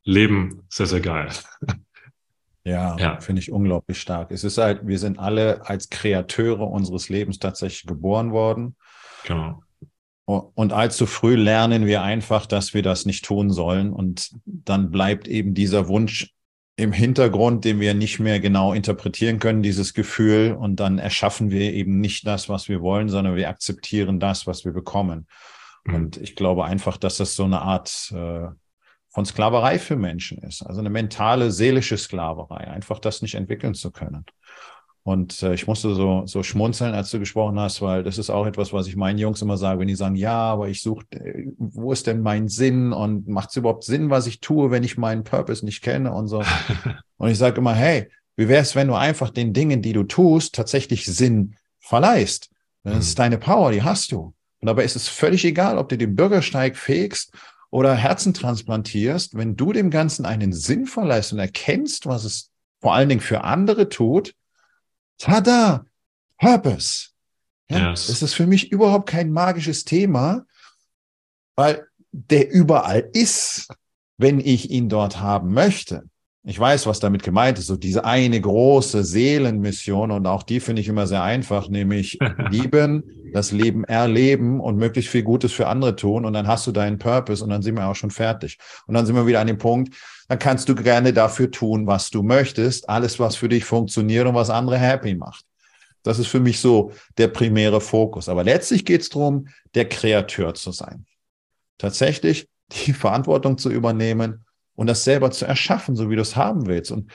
[0.02, 1.30] Leben sehr, sehr geil.
[2.64, 3.20] Ja, ja.
[3.20, 4.30] finde ich unglaublich stark.
[4.30, 8.76] Es ist halt, wir sind alle als Kreateure unseres Lebens tatsächlich geboren worden.
[9.24, 9.62] Genau.
[10.26, 13.92] Und allzu früh lernen wir einfach, dass wir das nicht tun sollen.
[13.92, 16.32] Und dann bleibt eben dieser Wunsch
[16.76, 20.56] im Hintergrund, den wir nicht mehr genau interpretieren können, dieses Gefühl.
[20.58, 24.64] Und dann erschaffen wir eben nicht das, was wir wollen, sondern wir akzeptieren das, was
[24.64, 25.26] wir bekommen.
[25.84, 25.94] Mhm.
[25.94, 28.48] Und ich glaube einfach, dass das so eine Art äh,
[29.10, 30.62] von Sklaverei für Menschen ist.
[30.62, 34.24] Also eine mentale, seelische Sklaverei, einfach das nicht entwickeln zu können.
[35.02, 38.46] Und äh, ich musste so, so schmunzeln, als du gesprochen hast, weil das ist auch
[38.46, 41.46] etwas, was ich meinen Jungs immer sage, wenn die sagen, ja, aber ich suche, äh,
[41.58, 44.98] wo ist denn mein Sinn und macht es überhaupt Sinn, was ich tue, wenn ich
[44.98, 46.42] meinen Purpose nicht kenne und so.
[47.16, 50.04] und ich sage immer, hey, wie wäre es, wenn du einfach den Dingen, die du
[50.04, 52.50] tust, tatsächlich Sinn verleihst?
[52.84, 53.22] Das ist mhm.
[53.22, 54.34] deine Power, die hast du.
[54.60, 57.32] Und dabei ist es völlig egal, ob du den Bürgersteig fegst
[57.70, 62.50] oder Herzen transplantierst, wenn du dem Ganzen einen Sinn verleihst und erkennst, was es
[62.80, 64.34] vor allen Dingen für andere tut,
[65.18, 65.84] tada,
[66.38, 67.10] Purpose.
[67.70, 68.08] Ja, yes.
[68.08, 70.46] Das ist für mich überhaupt kein magisches Thema,
[71.54, 73.68] weil der überall ist,
[74.16, 76.08] wenn ich ihn dort haben möchte.
[76.42, 80.80] Ich weiß, was damit gemeint ist, so diese eine große Seelenmission und auch die finde
[80.80, 82.18] ich immer sehr einfach, nämlich
[82.50, 86.72] lieben, das Leben erleben und möglichst viel Gutes für andere tun und dann hast du
[86.72, 88.58] deinen Purpose und dann sind wir auch schon fertig.
[88.86, 89.94] Und dann sind wir wieder an dem Punkt,
[90.28, 94.34] dann kannst du gerne dafür tun, was du möchtest, alles, was für dich funktioniert und
[94.34, 95.44] was andere happy macht.
[96.02, 98.30] Das ist für mich so der primäre Fokus.
[98.30, 101.04] Aber letztlich geht es darum, der Kreateur zu sein.
[101.76, 102.48] Tatsächlich
[102.86, 104.46] die Verantwortung zu übernehmen
[104.80, 106.90] und das selber zu erschaffen, so wie du es haben willst.
[106.90, 107.12] Und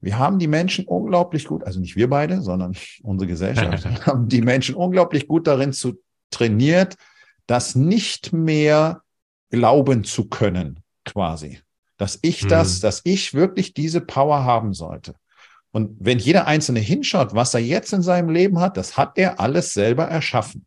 [0.00, 2.74] wir haben die Menschen unglaublich gut, also nicht wir beide, sondern
[3.04, 6.96] unsere Gesellschaft, haben die Menschen unglaublich gut darin zu trainiert,
[7.46, 9.02] das nicht mehr
[9.50, 11.60] glauben zu können, quasi.
[11.98, 12.48] Dass ich mhm.
[12.48, 15.14] das, dass ich wirklich diese Power haben sollte.
[15.70, 19.38] Und wenn jeder Einzelne hinschaut, was er jetzt in seinem Leben hat, das hat er
[19.38, 20.66] alles selber erschaffen.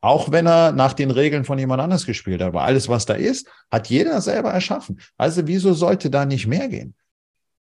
[0.00, 2.48] Auch wenn er nach den Regeln von jemand anders gespielt hat.
[2.48, 5.00] Aber alles, was da ist, hat jeder selber erschaffen.
[5.16, 6.94] Also wieso sollte da nicht mehr gehen?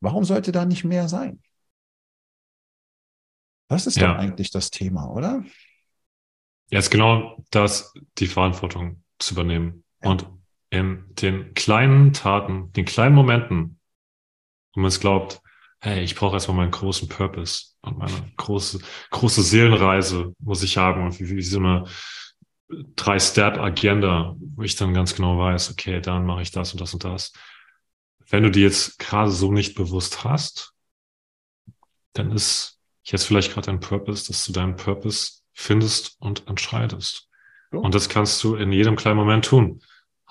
[0.01, 1.41] Warum sollte da nicht mehr sein?
[3.69, 4.13] Das ist ja.
[4.13, 5.45] doch eigentlich das Thema, oder?
[6.71, 10.11] Jetzt genau das, die Verantwortung zu übernehmen ja.
[10.11, 10.27] und
[10.71, 13.79] in den kleinen Taten, den kleinen Momenten
[14.75, 15.41] und man es glaubt,
[15.81, 18.81] hey, ich brauche erstmal meinen großen Purpose und meine große,
[19.11, 21.85] große Seelenreise muss ich haben und wie, wie so eine
[22.69, 27.05] Drei-Step-Agenda, wo ich dann ganz genau weiß, okay, dann mache ich das und das und
[27.05, 27.33] das.
[28.29, 30.75] Wenn du die jetzt gerade so nicht bewusst hast,
[32.13, 37.29] dann ist jetzt vielleicht gerade dein Purpose, dass du deinen Purpose findest und entscheidest.
[37.73, 37.79] Ja.
[37.79, 39.81] Und das kannst du in jedem kleinen Moment tun.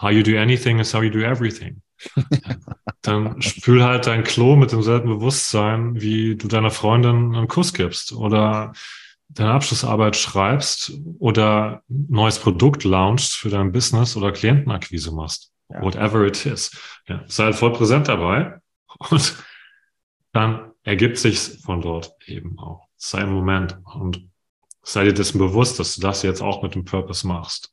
[0.01, 1.81] How you do anything is how you do everything.
[3.01, 8.11] dann spül halt dein Klo mit demselben Bewusstsein, wie du deiner Freundin einen Kuss gibst
[8.11, 8.73] oder
[9.29, 15.51] deine Abschlussarbeit schreibst oder neues Produkt launchst für dein Business oder Klientenakquise machst.
[15.69, 15.81] Ja.
[15.81, 16.71] Whatever it is.
[17.07, 18.59] Ja, sei halt voll präsent dabei
[19.09, 19.43] und
[20.31, 22.87] dann ergibt sich von dort eben auch.
[22.97, 24.29] Sei im Moment und
[24.83, 27.71] sei dir dessen bewusst, dass du das jetzt auch mit dem Purpose machst.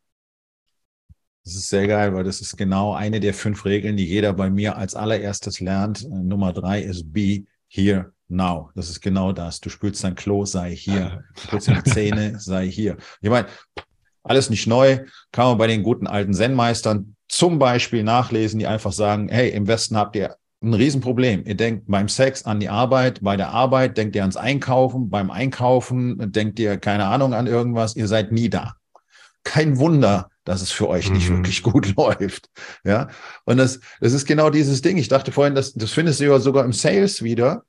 [1.45, 4.49] Das ist sehr geil, weil das ist genau eine der fünf Regeln, die jeder bei
[4.49, 6.09] mir als allererstes lernt.
[6.09, 8.71] Nummer drei ist be here now.
[8.75, 9.61] Das ist genau das.
[9.61, 11.25] Du spülst dein Klo, sei hier.
[11.35, 12.97] Du spülst deine Zähne, sei hier.
[13.21, 13.47] Ich meine,
[14.23, 15.01] alles nicht neu,
[15.33, 19.67] kann man bei den guten alten Zen-Meistern zum Beispiel nachlesen, die einfach sagen, hey, im
[19.67, 21.45] Westen habt ihr ein Riesenproblem.
[21.45, 25.31] Ihr denkt beim Sex an die Arbeit, bei der Arbeit denkt ihr ans Einkaufen, beim
[25.31, 28.77] Einkaufen denkt ihr keine Ahnung an irgendwas, ihr seid nie da.
[29.45, 31.39] Kein Wunder, dass es für euch nicht mhm.
[31.39, 32.49] wirklich gut läuft.
[32.85, 33.09] Ja.
[33.45, 34.99] Und das, das ist genau dieses Ding.
[34.99, 37.65] Ich dachte vorhin, das, das findest du ja sogar im Sales wieder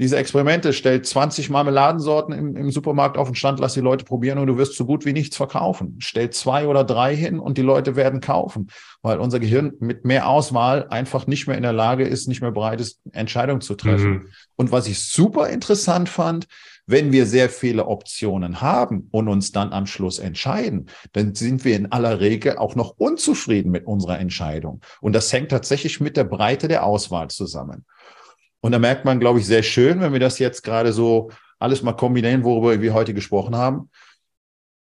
[0.00, 4.38] diese Experimente, stellt 20 Marmeladensorten im, im, Supermarkt auf den Stand, lass die Leute probieren
[4.38, 5.96] und du wirst so gut wie nichts verkaufen.
[5.98, 8.68] Stellt zwei oder drei hin und die Leute werden kaufen,
[9.02, 12.50] weil unser Gehirn mit mehr Auswahl einfach nicht mehr in der Lage ist, nicht mehr
[12.50, 14.10] bereit ist, Entscheidungen zu treffen.
[14.10, 14.28] Mhm.
[14.56, 16.46] Und was ich super interessant fand,
[16.86, 21.76] wenn wir sehr viele Optionen haben und uns dann am Schluss entscheiden, dann sind wir
[21.76, 24.80] in aller Regel auch noch unzufrieden mit unserer Entscheidung.
[25.00, 27.84] Und das hängt tatsächlich mit der Breite der Auswahl zusammen.
[28.60, 31.82] Und da merkt man, glaube ich, sehr schön, wenn wir das jetzt gerade so alles
[31.82, 33.90] mal kombinieren, worüber wir heute gesprochen haben,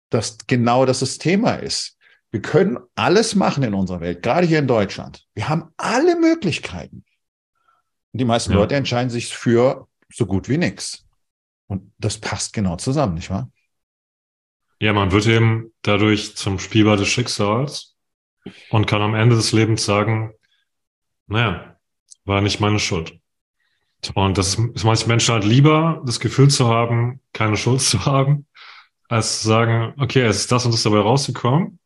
[0.09, 1.97] dass genau das das Thema ist.
[2.31, 5.25] Wir können alles machen in unserer Welt, gerade hier in Deutschland.
[5.33, 7.05] Wir haben alle Möglichkeiten.
[8.11, 8.59] Und die meisten ja.
[8.59, 11.05] Leute entscheiden sich für so gut wie nichts.
[11.67, 13.49] Und das passt genau zusammen, nicht wahr?
[14.79, 17.95] Ja, man wird eben dadurch zum Spielball des Schicksals
[18.69, 20.33] und kann am Ende des Lebens sagen,
[21.27, 21.77] naja,
[22.25, 23.19] war nicht meine Schuld.
[24.13, 28.45] Und das ist manchen Menschen halt lieber, das Gefühl zu haben, keine Schuld zu haben,
[29.07, 31.79] als zu sagen, okay, es ist das und das dabei rausgekommen.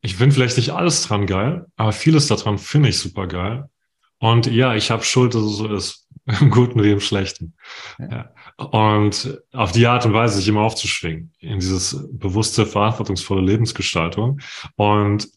[0.00, 3.70] Ich finde vielleicht nicht alles dran geil, aber vieles daran finde ich super geil.
[4.18, 6.06] Und ja, ich habe Schuld, dass es so ist.
[6.40, 7.54] Im Guten wie im Schlechten.
[7.98, 8.30] Ja.
[8.56, 14.40] Und auf die Art und Weise sich immer aufzuschwingen in dieses bewusste, verantwortungsvolle Lebensgestaltung.
[14.76, 15.28] Und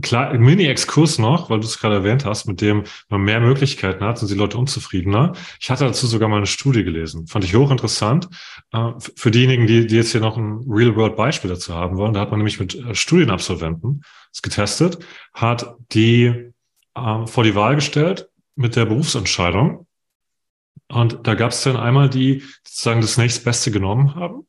[0.00, 4.18] klar, Mini-Exkurs noch, weil du es gerade erwähnt hast, mit dem man mehr Möglichkeiten hat,
[4.18, 5.32] sind die Leute unzufriedener.
[5.60, 7.26] Ich hatte dazu sogar mal eine Studie gelesen.
[7.26, 8.28] Fand ich hochinteressant.
[8.72, 12.30] Äh, für diejenigen, die, die jetzt hier noch ein Real-World-Beispiel dazu haben wollen, da hat
[12.30, 14.02] man nämlich mit äh, Studienabsolventen
[14.32, 14.98] es getestet,
[15.32, 16.52] hat die
[16.96, 19.86] ähm, vor die Wahl gestellt mit der Berufsentscheidung.
[20.88, 24.46] Und da gab es dann einmal die, sozusagen das nächstbeste genommen haben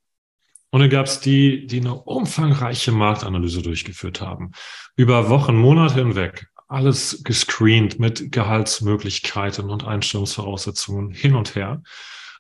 [0.78, 4.52] und dann gab es die, die eine umfangreiche Marktanalyse durchgeführt haben.
[4.96, 6.52] Über Wochen, Monate hinweg.
[6.68, 11.82] Alles gescreent mit Gehaltsmöglichkeiten und Einstellungsvoraussetzungen hin und her.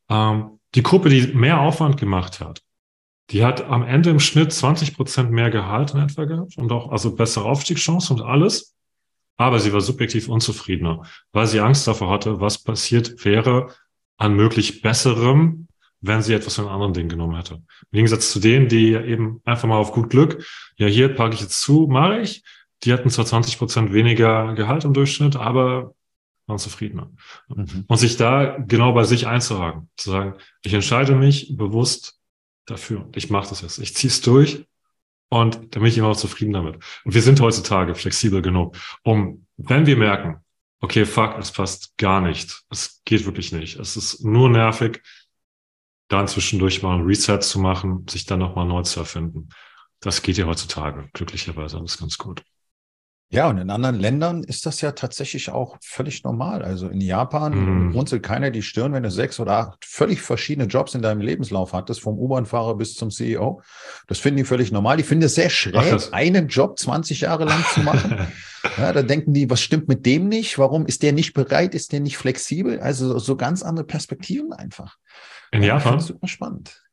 [0.07, 2.61] Ähm, die Gruppe, die mehr Aufwand gemacht hat,
[3.31, 6.91] die hat am Ende im Schnitt 20 Prozent mehr Gehalt in etwa gehabt und auch
[6.91, 8.75] also bessere Aufstiegschancen und alles.
[9.37, 13.73] Aber sie war subjektiv unzufriedener, weil sie Angst davor hatte, was passiert wäre
[14.17, 15.66] an möglich besserem
[16.01, 17.55] wenn sie etwas von anderen Dingen genommen hätte.
[17.55, 20.45] Im Gegensatz zu denen, die eben einfach mal auf gut Glück,
[20.75, 22.43] ja, hier packe ich jetzt zu, mache ich.
[22.83, 25.95] Die hatten zwar 20 Prozent weniger Gehalt im Durchschnitt, aber
[26.45, 27.11] waren zufriedener.
[27.49, 27.85] Mhm.
[27.87, 32.19] Und sich da genau bei sich einzuhaken, zu sagen, ich entscheide mich bewusst
[32.65, 33.09] dafür.
[33.15, 33.79] Ich mache das jetzt.
[33.79, 34.65] Ich ziehe es durch
[35.29, 36.75] und dann bin ich immer auch zufrieden damit.
[37.03, 40.37] Und wir sind heutzutage flexibel genug, um, wenn wir merken,
[40.79, 42.63] okay, fuck, es passt gar nicht.
[42.69, 43.77] Es geht wirklich nicht.
[43.77, 45.01] Es ist nur nervig
[46.07, 49.49] dann zwischendurch mal ein Reset zu machen, sich dann nochmal neu zu erfinden.
[49.99, 52.43] Das geht ja heutzutage glücklicherweise alles ganz gut.
[53.29, 56.61] Ja, und in anderen Ländern ist das ja tatsächlich auch völlig normal.
[56.61, 57.91] Also in Japan mm.
[57.91, 61.73] runzelt keiner die Stirn, wenn du sechs oder acht völlig verschiedene Jobs in deinem Lebenslauf
[61.73, 63.61] hattest, vom U-Bahn-Fahrer bis zum CEO.
[64.07, 64.95] Das finden die völlig normal.
[64.95, 68.17] Die finden es sehr schräg, einen Job 20 Jahre lang zu machen.
[68.77, 70.57] ja, da denken die, was stimmt mit dem nicht?
[70.57, 71.75] Warum ist der nicht bereit?
[71.75, 72.79] Ist der nicht flexibel?
[72.79, 74.95] Also so ganz andere Perspektiven einfach.
[75.51, 75.99] In Japan?
[75.99, 76.83] Super spannend.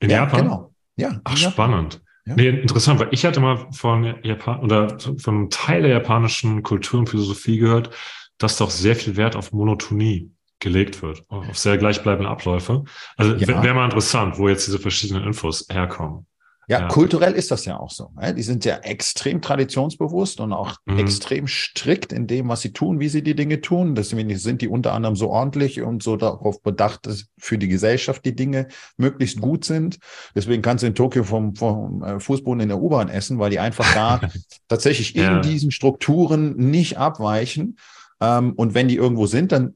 [0.00, 0.42] In ja, Japan?
[0.42, 0.74] Genau.
[0.96, 1.20] Ja.
[1.24, 2.02] Ach, spannend.
[2.26, 2.34] Ja.
[2.34, 7.00] Nee, interessant, weil ich hatte mal von Japan oder von einem Teil der japanischen Kultur
[7.00, 7.90] und Philosophie gehört,
[8.38, 12.84] dass doch sehr viel Wert auf Monotonie gelegt wird, auf sehr gleichbleibende Abläufe.
[13.16, 13.62] Also ja.
[13.62, 16.26] wäre mal interessant, wo jetzt diese verschiedenen Infos herkommen.
[16.70, 18.12] Ja, ja, kulturell ist das ja auch so.
[18.36, 21.00] Die sind ja extrem traditionsbewusst und auch mhm.
[21.00, 23.96] extrem strikt in dem, was sie tun, wie sie die Dinge tun.
[23.96, 28.24] Deswegen sind die unter anderem so ordentlich und so darauf bedacht, dass für die Gesellschaft
[28.24, 29.98] die Dinge möglichst gut sind.
[30.36, 33.58] Deswegen kannst du in Tokio vom, vom äh, Fußboden in der U-Bahn essen, weil die
[33.58, 34.20] einfach da
[34.68, 35.40] tatsächlich in ja.
[35.40, 37.78] diesen Strukturen nicht abweichen.
[38.20, 39.74] Ähm, und wenn die irgendwo sind, dann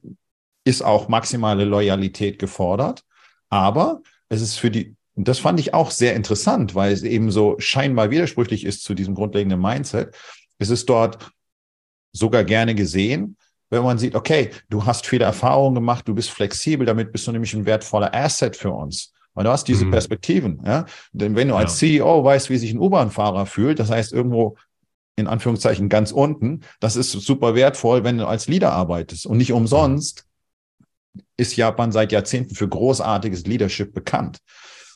[0.63, 3.03] ist auch maximale Loyalität gefordert.
[3.49, 7.31] Aber es ist für die und das fand ich auch sehr interessant, weil es eben
[7.31, 10.15] so scheinbar widersprüchlich ist zu diesem grundlegenden Mindset.
[10.59, 11.31] Es ist dort
[12.13, 13.37] sogar gerne gesehen,
[13.71, 17.33] wenn man sieht, okay, du hast viele Erfahrungen gemacht, du bist flexibel, damit bist du
[17.33, 19.13] nämlich ein wertvoller Asset für uns.
[19.35, 19.91] Weil du hast diese mhm.
[19.91, 20.63] Perspektiven.
[20.65, 20.87] Ja?
[21.13, 21.89] Denn wenn du als ja.
[21.89, 24.57] CEO weißt, wie sich ein U-Bahn-Fahrer fühlt, das heißt irgendwo
[25.17, 29.27] in Anführungszeichen ganz unten, das ist super wertvoll, wenn du als Leader arbeitest.
[29.27, 30.27] Und nicht umsonst
[31.37, 34.39] ist Japan seit Jahrzehnten für großartiges Leadership bekannt.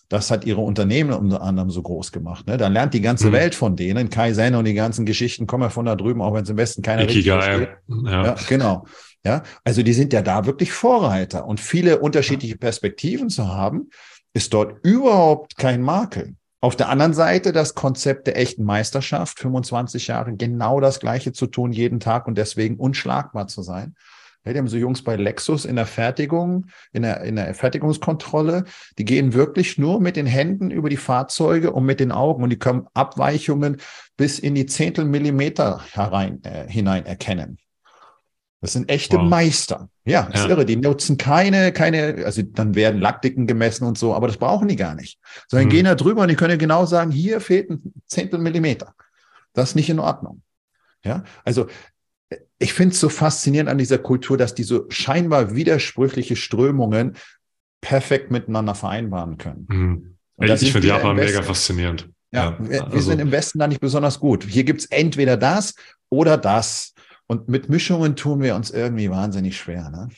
[0.08, 2.46] Das hat ihre Unternehmen unter anderem so groß gemacht.
[2.46, 2.56] Ne?
[2.56, 3.32] Dann lernt die ganze mhm.
[3.32, 4.08] Welt von denen.
[4.08, 6.56] Kai Kaizen und die ganzen Geschichten kommen ja von da drüben, auch wenn es im
[6.56, 7.68] Westen keiner richtig versteht.
[8.04, 8.24] Ja.
[8.24, 8.86] ja, genau.
[9.24, 13.90] Ja, also die sind ja da wirklich Vorreiter und viele unterschiedliche Perspektiven zu haben,
[14.32, 16.36] ist dort überhaupt kein Makel.
[16.60, 21.46] Auf der anderen Seite das Konzept der echten Meisterschaft, 25 Jahre genau das Gleiche zu
[21.46, 23.94] tun jeden Tag und deswegen unschlagbar zu sein.
[24.44, 28.64] Ja, die haben so Jungs bei Lexus in der Fertigung, in der, in der Fertigungskontrolle.
[28.96, 32.50] Die gehen wirklich nur mit den Händen über die Fahrzeuge und mit den Augen und
[32.50, 33.78] die können Abweichungen
[34.16, 37.58] bis in die Zehntel Millimeter herein, äh, hinein erkennen.
[38.60, 39.28] Das sind echte wow.
[39.28, 39.88] Meister.
[40.04, 40.50] Ja, ist ja.
[40.50, 40.66] irre.
[40.66, 44.76] Die nutzen keine, keine, also dann werden Lackdicken gemessen und so, aber das brauchen die
[44.76, 45.20] gar nicht.
[45.46, 45.70] Sondern hm.
[45.70, 48.94] gehen da drüber und die können genau sagen, hier fehlt ein Zehntel Millimeter.
[49.52, 50.42] Das ist nicht in Ordnung.
[51.04, 51.68] Ja, also
[52.58, 57.16] ich finde es so faszinierend an dieser Kultur, dass diese scheinbar widersprüchliche Strömungen
[57.80, 59.66] perfekt miteinander vereinbaren können.
[59.68, 60.14] Mhm.
[60.40, 62.08] Ich finde Japan mega faszinierend.
[62.32, 62.94] Ja, ja wir, also.
[62.94, 64.44] wir, sind im Westen da nicht besonders gut.
[64.44, 65.74] Hier gibt es entweder das
[66.10, 66.94] oder das.
[67.26, 69.90] Und mit Mischungen tun wir uns irgendwie wahnsinnig schwer.
[69.90, 70.08] Ne?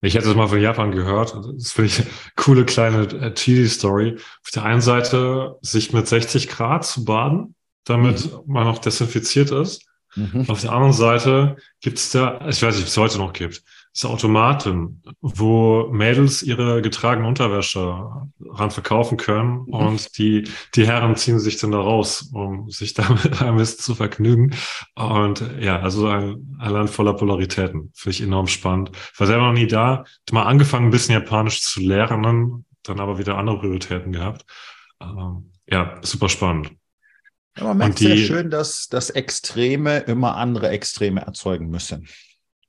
[0.00, 1.34] Ich hätte es mal von Japan gehört.
[1.56, 4.16] Das finde ich eine coole kleine äh, Chili-Story.
[4.16, 7.54] Auf der einen Seite sich mit 60 Grad zu baden,
[7.84, 8.52] damit mhm.
[8.52, 9.86] man auch desinfiziert ist.
[10.14, 10.44] Mhm.
[10.48, 13.62] Auf der anderen Seite gibt es da, ich weiß nicht, ob es heute noch gibt,
[13.94, 18.08] so Automaten, wo Mädels ihre getragene Unterwäsche
[18.40, 19.74] ran verkaufen können mhm.
[19.74, 23.94] und die, die Herren ziehen sich dann da raus, um sich damit ein bisschen zu
[23.94, 24.54] vergnügen.
[24.94, 27.90] Und ja, also ein, ein Land voller Polaritäten.
[27.94, 28.92] Finde ich enorm spannend.
[29.18, 30.04] War selber noch nie da.
[30.30, 34.46] Mal angefangen, ein bisschen Japanisch zu lernen, dann aber wieder andere Prioritäten gehabt.
[35.02, 36.72] Ähm, ja, super spannend.
[37.56, 42.08] Ja, man merkt die, sehr schön, dass, dass Extreme immer andere Extreme erzeugen müssen.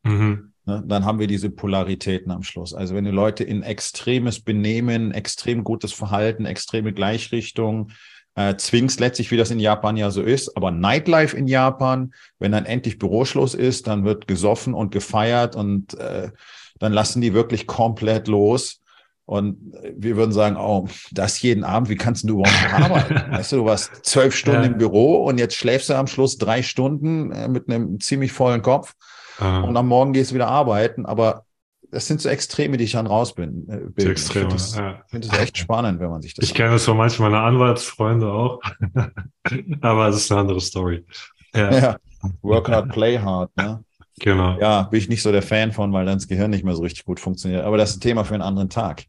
[0.03, 0.53] Mhm.
[0.65, 2.73] Ne, dann haben wir diese Polaritäten am Schluss.
[2.73, 7.91] Also wenn die Leute in extremes Benehmen, extrem gutes Verhalten, extreme Gleichrichtung,
[8.35, 12.53] äh, zwingst letztlich, wie das in Japan ja so ist, aber Nightlife in Japan, wenn
[12.53, 16.31] dann endlich Büroschluss ist, dann wird gesoffen und gefeiert und äh,
[16.79, 18.81] dann lassen die wirklich komplett los.
[19.25, 23.15] Und wir würden sagen, oh, das jeden Abend, wie kannst du überhaupt arbeiten?
[23.31, 24.67] weißt du, du warst zwölf Stunden ja.
[24.67, 28.61] im Büro und jetzt schläfst du am Schluss drei Stunden äh, mit einem ziemlich vollen
[28.61, 28.93] Kopf
[29.39, 29.61] ah.
[29.61, 31.05] und am Morgen gehst du wieder arbeiten.
[31.05, 31.45] Aber
[31.89, 33.93] das sind so Extreme, die ich dann rausbinden.
[33.97, 35.03] Äh, Extreme, ich finde ja.
[35.07, 38.29] find das echt spannend, wenn man sich das Ich kenne das von manchen meiner Anwaltsfreunde
[38.29, 38.59] auch.
[39.81, 41.05] Aber es ist eine andere Story.
[41.53, 41.71] Ja.
[41.71, 41.97] ja.
[42.41, 43.55] Work hard, play hard.
[43.55, 43.83] Ne?
[44.19, 44.59] Genau.
[44.59, 46.83] Ja, bin ich nicht so der Fan von, weil dann das Gehirn nicht mehr so
[46.83, 47.63] richtig gut funktioniert.
[47.63, 49.05] Aber das ist ein Thema für einen anderen Tag.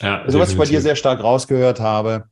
[0.00, 2.24] Ja, also, was ich bei dir sehr stark rausgehört habe,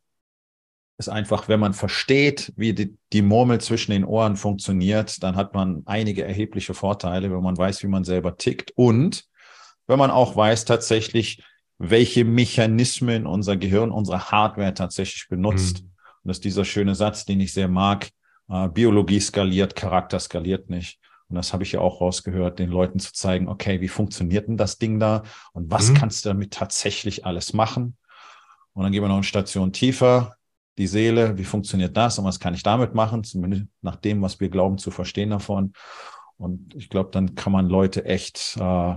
[0.99, 5.55] ist einfach, wenn man versteht, wie die, die Murmel zwischen den Ohren funktioniert, dann hat
[5.55, 9.25] man einige erhebliche Vorteile, wenn man weiß, wie man selber tickt und
[9.87, 11.43] wenn man auch weiß tatsächlich,
[11.79, 15.83] welche Mechanismen unser Gehirn, unsere Hardware tatsächlich benutzt.
[15.83, 15.91] Mhm.
[16.23, 18.09] Und das ist dieser schöne Satz, den ich sehr mag.
[18.49, 20.99] Äh, Biologie skaliert, Charakter skaliert nicht.
[21.29, 24.57] Und das habe ich ja auch rausgehört, den Leuten zu zeigen, okay, wie funktioniert denn
[24.57, 25.95] das Ding da und was mhm.
[25.95, 27.97] kannst du damit tatsächlich alles machen?
[28.73, 30.37] Und dann gehen wir noch eine Station tiefer,
[30.79, 34.39] die Seele, wie funktioniert das und was kann ich damit machen, zumindest nach dem, was
[34.41, 35.73] wir glauben zu verstehen davon.
[36.37, 38.95] Und ich glaube, dann kann man Leute echt äh,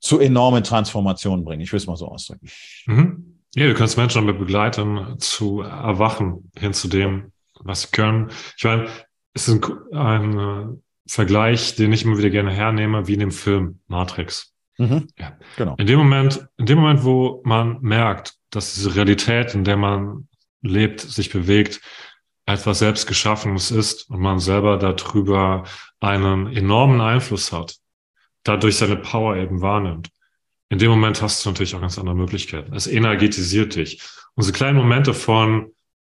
[0.00, 1.62] zu enormen Transformationen bringen.
[1.62, 2.48] Ich will es mal so ausdrücken.
[2.86, 3.40] Mhm.
[3.54, 8.30] Ja, du kannst Menschen damit begleiten, zu erwachen hin zu dem, was sie können.
[8.56, 8.88] Ich meine,
[9.34, 10.66] es ist ein, ein äh,
[11.06, 14.54] Vergleich, den ich immer wieder gerne hernehme, wie in dem Film Matrix.
[14.78, 15.36] Mhm, ja.
[15.56, 15.74] genau.
[15.76, 20.28] In dem Moment, in dem Moment, wo man merkt, dass diese Realität, in der man
[20.62, 21.80] lebt, sich bewegt,
[22.46, 25.64] etwas selbstgeschaffenes ist und man selber darüber
[26.00, 27.76] einen enormen Einfluss hat,
[28.42, 30.10] dadurch seine Power eben wahrnimmt,
[30.70, 32.74] in dem Moment hast du natürlich auch ganz andere Möglichkeiten.
[32.74, 34.02] Es energetisiert dich.
[34.34, 35.72] Und so kleine Momente von,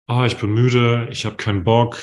[0.08, 2.02] oh, ich bin müde, ich habe keinen Bock,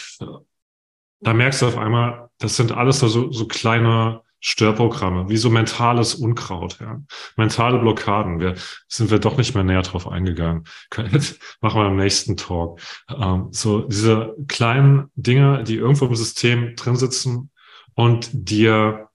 [1.22, 6.16] da merkst du auf einmal, das sind alles so, so kleine Störprogramme, wie so mentales
[6.16, 7.02] Unkraut, ja.
[7.36, 8.40] Mentale Blockaden.
[8.40, 8.56] Wir
[8.88, 10.64] sind wir doch nicht mehr näher drauf eingegangen.
[11.62, 12.80] Machen wir im nächsten Talk.
[13.10, 17.52] Ähm, so diese kleinen Dinge, die irgendwo im System drin sitzen
[17.96, 19.10] und dir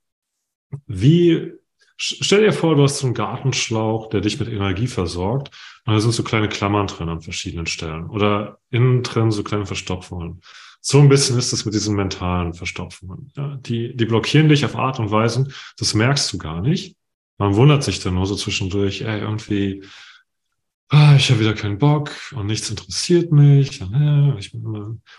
[0.86, 1.52] wie
[1.96, 5.50] Stell dir vor, du hast so einen Gartenschlauch, der dich mit Energie versorgt.
[5.86, 8.10] Und da sind so kleine Klammern drin an verschiedenen Stellen.
[8.10, 10.40] Oder innen drin so kleine Verstopfungen.
[10.86, 13.32] So ein bisschen ist es mit diesen mentalen Verstopfungen.
[13.34, 16.98] Ja, die, die blockieren dich auf Art und Weise, das merkst du gar nicht.
[17.38, 19.82] Man wundert sich dann nur so zwischendurch, ey, irgendwie,
[20.90, 23.80] ah, ich habe wieder keinen Bock und nichts interessiert mich.
[24.38, 24.54] Ich,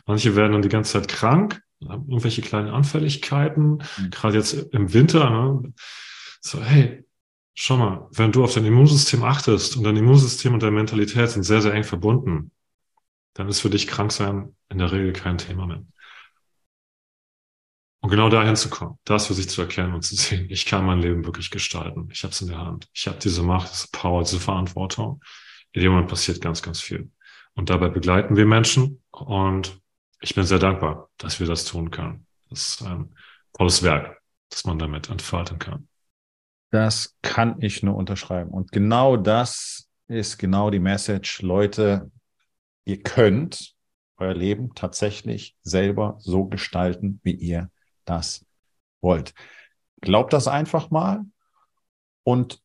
[0.05, 1.59] manche werden dann die ganze Zeit krank,
[1.89, 4.09] haben irgendwelche kleinen Anfälligkeiten, mhm.
[4.11, 5.31] gerade jetzt im Winter.
[5.31, 5.73] Ne?
[6.41, 7.03] So, hey,
[7.55, 11.41] schau mal, wenn du auf dein Immunsystem achtest und dein Immunsystem und deine Mentalität sind
[11.41, 12.51] sehr, sehr eng verbunden,
[13.35, 15.83] dann ist für dich krank sein in der Regel kein Thema mehr.
[18.01, 20.85] Und genau dahin zu kommen, das für sich zu erkennen und zu sehen, ich kann
[20.85, 22.07] mein Leben wirklich gestalten.
[22.11, 22.87] Ich habe es in der Hand.
[22.93, 25.23] Ich habe diese Macht, diese Power, diese Verantwortung.
[25.71, 27.11] In dem Moment passiert ganz, ganz viel.
[27.55, 29.01] Und dabei begleiten wir Menschen.
[29.11, 29.81] Und
[30.21, 32.27] ich bin sehr dankbar, dass wir das tun können.
[32.49, 33.15] Das ist ein
[33.53, 35.87] tolles Werk, das man damit entfalten kann.
[36.71, 38.51] Das kann ich nur unterschreiben.
[38.51, 41.41] Und genau das ist genau die Message.
[41.41, 42.11] Leute,
[42.85, 43.75] ihr könnt
[44.17, 47.69] euer Leben tatsächlich selber so gestalten, wie ihr
[48.05, 48.45] das
[49.01, 49.33] wollt.
[50.01, 51.25] Glaubt das einfach mal
[52.23, 52.61] und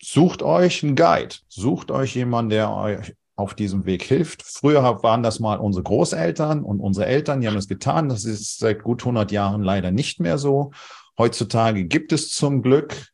[0.00, 1.36] sucht euch einen Guide.
[1.48, 4.42] Sucht euch jemanden, der euch auf diesem Weg hilft.
[4.42, 8.08] Früher waren das mal unsere Großeltern und unsere Eltern, die haben das getan.
[8.08, 10.70] Das ist seit gut 100 Jahren leider nicht mehr so.
[11.18, 13.08] Heutzutage gibt es zum Glück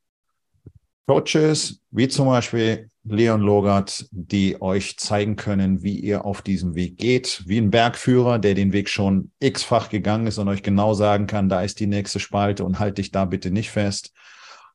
[1.06, 6.98] Coaches, wie zum Beispiel Leon Logert, die euch zeigen können, wie ihr auf diesem Weg
[6.98, 11.26] geht, wie ein Bergführer, der den Weg schon x-fach gegangen ist und euch genau sagen
[11.26, 14.12] kann, da ist die nächste Spalte und halt dich da bitte nicht fest.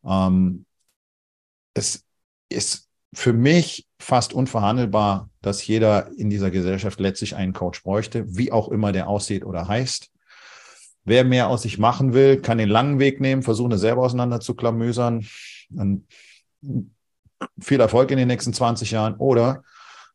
[0.03, 0.65] Ähm,
[1.75, 2.03] es
[2.49, 8.51] ist für mich fast unverhandelbar, dass jeder in dieser Gesellschaft letztlich einen Coach bräuchte, wie
[8.51, 10.09] auch immer der aussieht oder heißt.
[11.03, 14.39] Wer mehr aus sich machen will, kann den langen Weg nehmen, versuchen es selber auseinander
[14.39, 15.25] zu klamüsern.
[15.69, 16.07] Dann
[17.59, 19.63] viel Erfolg in den nächsten 20 Jahren oder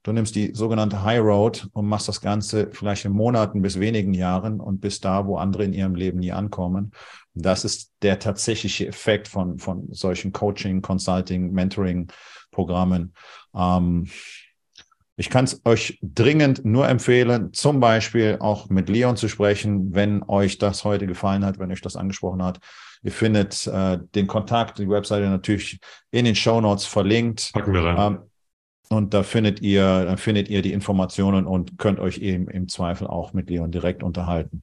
[0.02, 4.14] du nimmst die sogenannte High Road und machst das Ganze vielleicht in Monaten bis wenigen
[4.14, 6.92] Jahren und bist da, wo andere in ihrem Leben nie ankommen.
[7.34, 13.14] Das ist der tatsächliche Effekt von, von solchen Coaching, Consulting, Mentoring-Programmen.
[13.54, 14.08] Ähm,
[15.16, 20.22] ich kann es euch dringend nur empfehlen, zum Beispiel auch mit Leon zu sprechen, wenn
[20.22, 22.58] euch das heute gefallen hat, wenn euch das angesprochen hat.
[23.02, 25.80] Ihr findet äh, den Kontakt, die Webseite natürlich
[26.10, 27.50] in den Show Notes verlinkt.
[27.52, 28.14] Packen wir rein.
[28.14, 28.18] Ähm,
[28.90, 33.06] und da findet ihr, dann findet ihr die Informationen und könnt euch eben im Zweifel
[33.06, 34.62] auch mit Leon direkt unterhalten.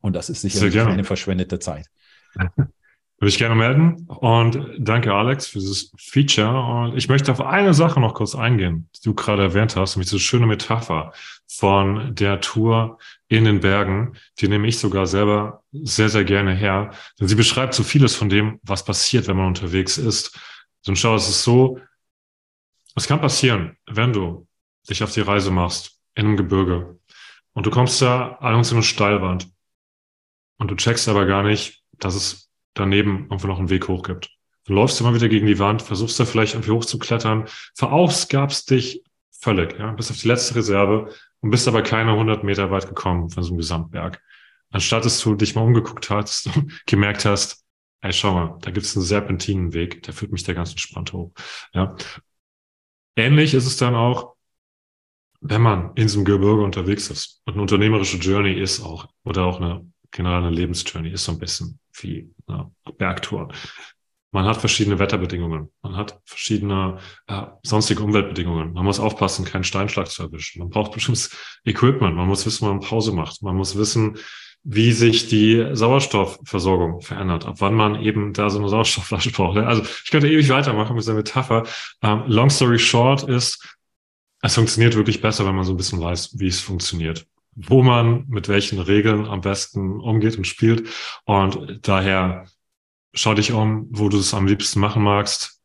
[0.00, 1.86] Und das ist sicherlich keine verschwendete Zeit.
[3.18, 4.06] Würde ich gerne melden.
[4.06, 6.60] Und danke, Alex, für dieses Feature.
[6.60, 10.08] Und ich möchte auf eine Sache noch kurz eingehen, die du gerade erwähnt hast, nämlich
[10.08, 11.12] diese schöne Metapher
[11.48, 14.16] von der Tour in den Bergen.
[14.38, 16.92] Die nehme ich sogar selber sehr, sehr gerne her.
[17.18, 20.38] Denn sie beschreibt so vieles von dem, was passiert, wenn man unterwegs ist.
[20.86, 21.80] Und schau, es ist so,
[22.94, 24.46] es kann passieren, wenn du
[24.88, 26.98] dich auf die Reise machst in einem Gebirge
[27.52, 29.48] und du kommst da an so eine Steilwand
[30.58, 32.47] und du checkst aber gar nicht, dass es
[32.78, 34.30] daneben irgendwo noch einen Weg hoch gibt.
[34.64, 39.78] Du läufst immer wieder gegen die Wand, versuchst da vielleicht irgendwie hochzuklettern, verausgabst dich völlig,
[39.78, 43.42] ja, bis auf die letzte Reserve und bist aber keine 100 Meter weit gekommen von
[43.42, 44.20] so einem Gesamtberg.
[44.70, 47.64] Anstatt dass du dich mal umgeguckt hast und gemerkt hast,
[48.00, 51.32] ey, schau mal, da gibt es einen Serpentinenweg, der führt mich da ganz entspannt hoch.
[51.72, 51.96] Ja.
[53.16, 54.34] Ähnlich ist es dann auch,
[55.40, 59.44] wenn man in so einem Gebirge unterwegs ist und eine unternehmerische Journey ist auch, oder
[59.44, 63.48] auch eine generell eine Lebensjourney ist so ein bisschen wie eine Bergtour.
[64.30, 68.74] Man hat verschiedene Wetterbedingungen, man hat verschiedene äh, sonstige Umweltbedingungen.
[68.74, 70.58] Man muss aufpassen, keinen Steinschlag zu erwischen.
[70.58, 71.34] Man braucht bestimmtes
[71.64, 72.14] Equipment.
[72.14, 73.42] Man muss wissen, wann man Pause macht.
[73.42, 74.18] Man muss wissen,
[74.64, 79.56] wie sich die Sauerstoffversorgung verändert, ab wann man eben da so eine Sauerstoffflasche braucht.
[79.56, 81.64] Also ich könnte ewig weitermachen mit dieser Metapher.
[82.02, 83.66] Ähm, long story short ist,
[84.42, 87.26] es funktioniert wirklich besser, wenn man so ein bisschen weiß, wie es funktioniert
[87.66, 90.88] wo man mit welchen Regeln am besten umgeht und spielt.
[91.24, 92.46] Und daher
[93.14, 95.60] schau dich um, wo du es am liebsten machen magst.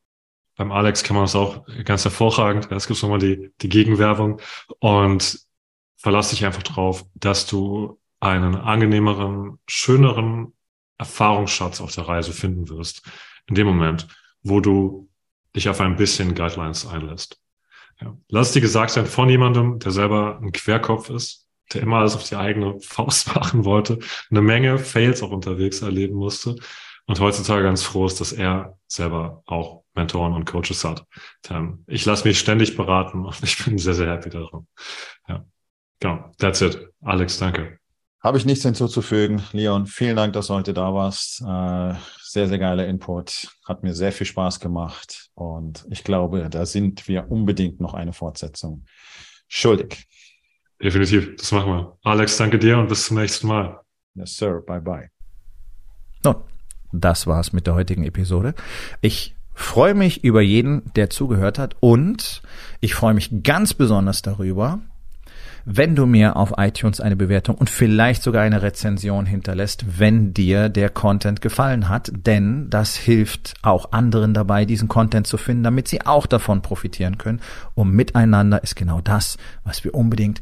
[0.56, 2.72] Beim Alex kann man das auch ganz hervorragend.
[2.72, 4.42] Es gibt nochmal die, die Gegenwerbung
[4.80, 5.40] und
[5.98, 10.54] verlass dich einfach drauf, dass du einen angenehmeren, schöneren
[10.98, 13.04] Erfahrungsschatz auf der Reise finden wirst.
[13.48, 14.08] In dem Moment,
[14.42, 15.10] wo du
[15.56, 17.40] dich auf ein bisschen Guidelines einlässt.
[18.02, 18.18] Ja.
[18.30, 21.43] Lass dir gesagt sein von jemandem, der selber ein Querkopf ist,
[21.74, 24.00] der immer alles auf die eigene Faust machen wollte,
[24.30, 26.56] eine Menge Fails auch unterwegs erleben musste
[27.06, 31.06] und heutzutage ganz froh ist, dass er selber auch Mentoren und Coaches hat.
[31.50, 34.68] Ähm, ich lasse mich ständig beraten und ich bin sehr, sehr happy darum.
[35.28, 35.46] Ja,
[36.00, 36.32] genau.
[36.38, 36.90] That's it.
[37.02, 37.78] Alex, danke.
[38.22, 39.44] Habe ich nichts hinzuzufügen.
[39.52, 41.42] Leon, vielen Dank, dass du heute da warst.
[41.42, 43.50] Äh, sehr, sehr geiler Input.
[43.66, 45.30] Hat mir sehr viel Spaß gemacht.
[45.34, 48.86] Und ich glaube, da sind wir unbedingt noch eine Fortsetzung
[49.50, 50.08] schuldig.
[50.84, 51.98] Definitiv, das machen wir.
[52.04, 53.80] Alex, danke dir und bis zum nächsten Mal.
[54.16, 54.62] Yes, sir.
[54.68, 55.10] Bye, bye.
[56.26, 56.36] Nun,
[56.92, 58.54] das war's mit der heutigen Episode.
[59.00, 62.42] Ich freue mich über jeden, der zugehört hat und
[62.82, 64.82] ich freue mich ganz besonders darüber,
[65.66, 70.68] wenn du mir auf iTunes eine Bewertung und vielleicht sogar eine Rezension hinterlässt, wenn dir
[70.68, 75.88] der Content gefallen hat, denn das hilft auch anderen dabei, diesen Content zu finden, damit
[75.88, 77.40] sie auch davon profitieren können.
[77.76, 80.42] Und miteinander ist genau das, was wir unbedingt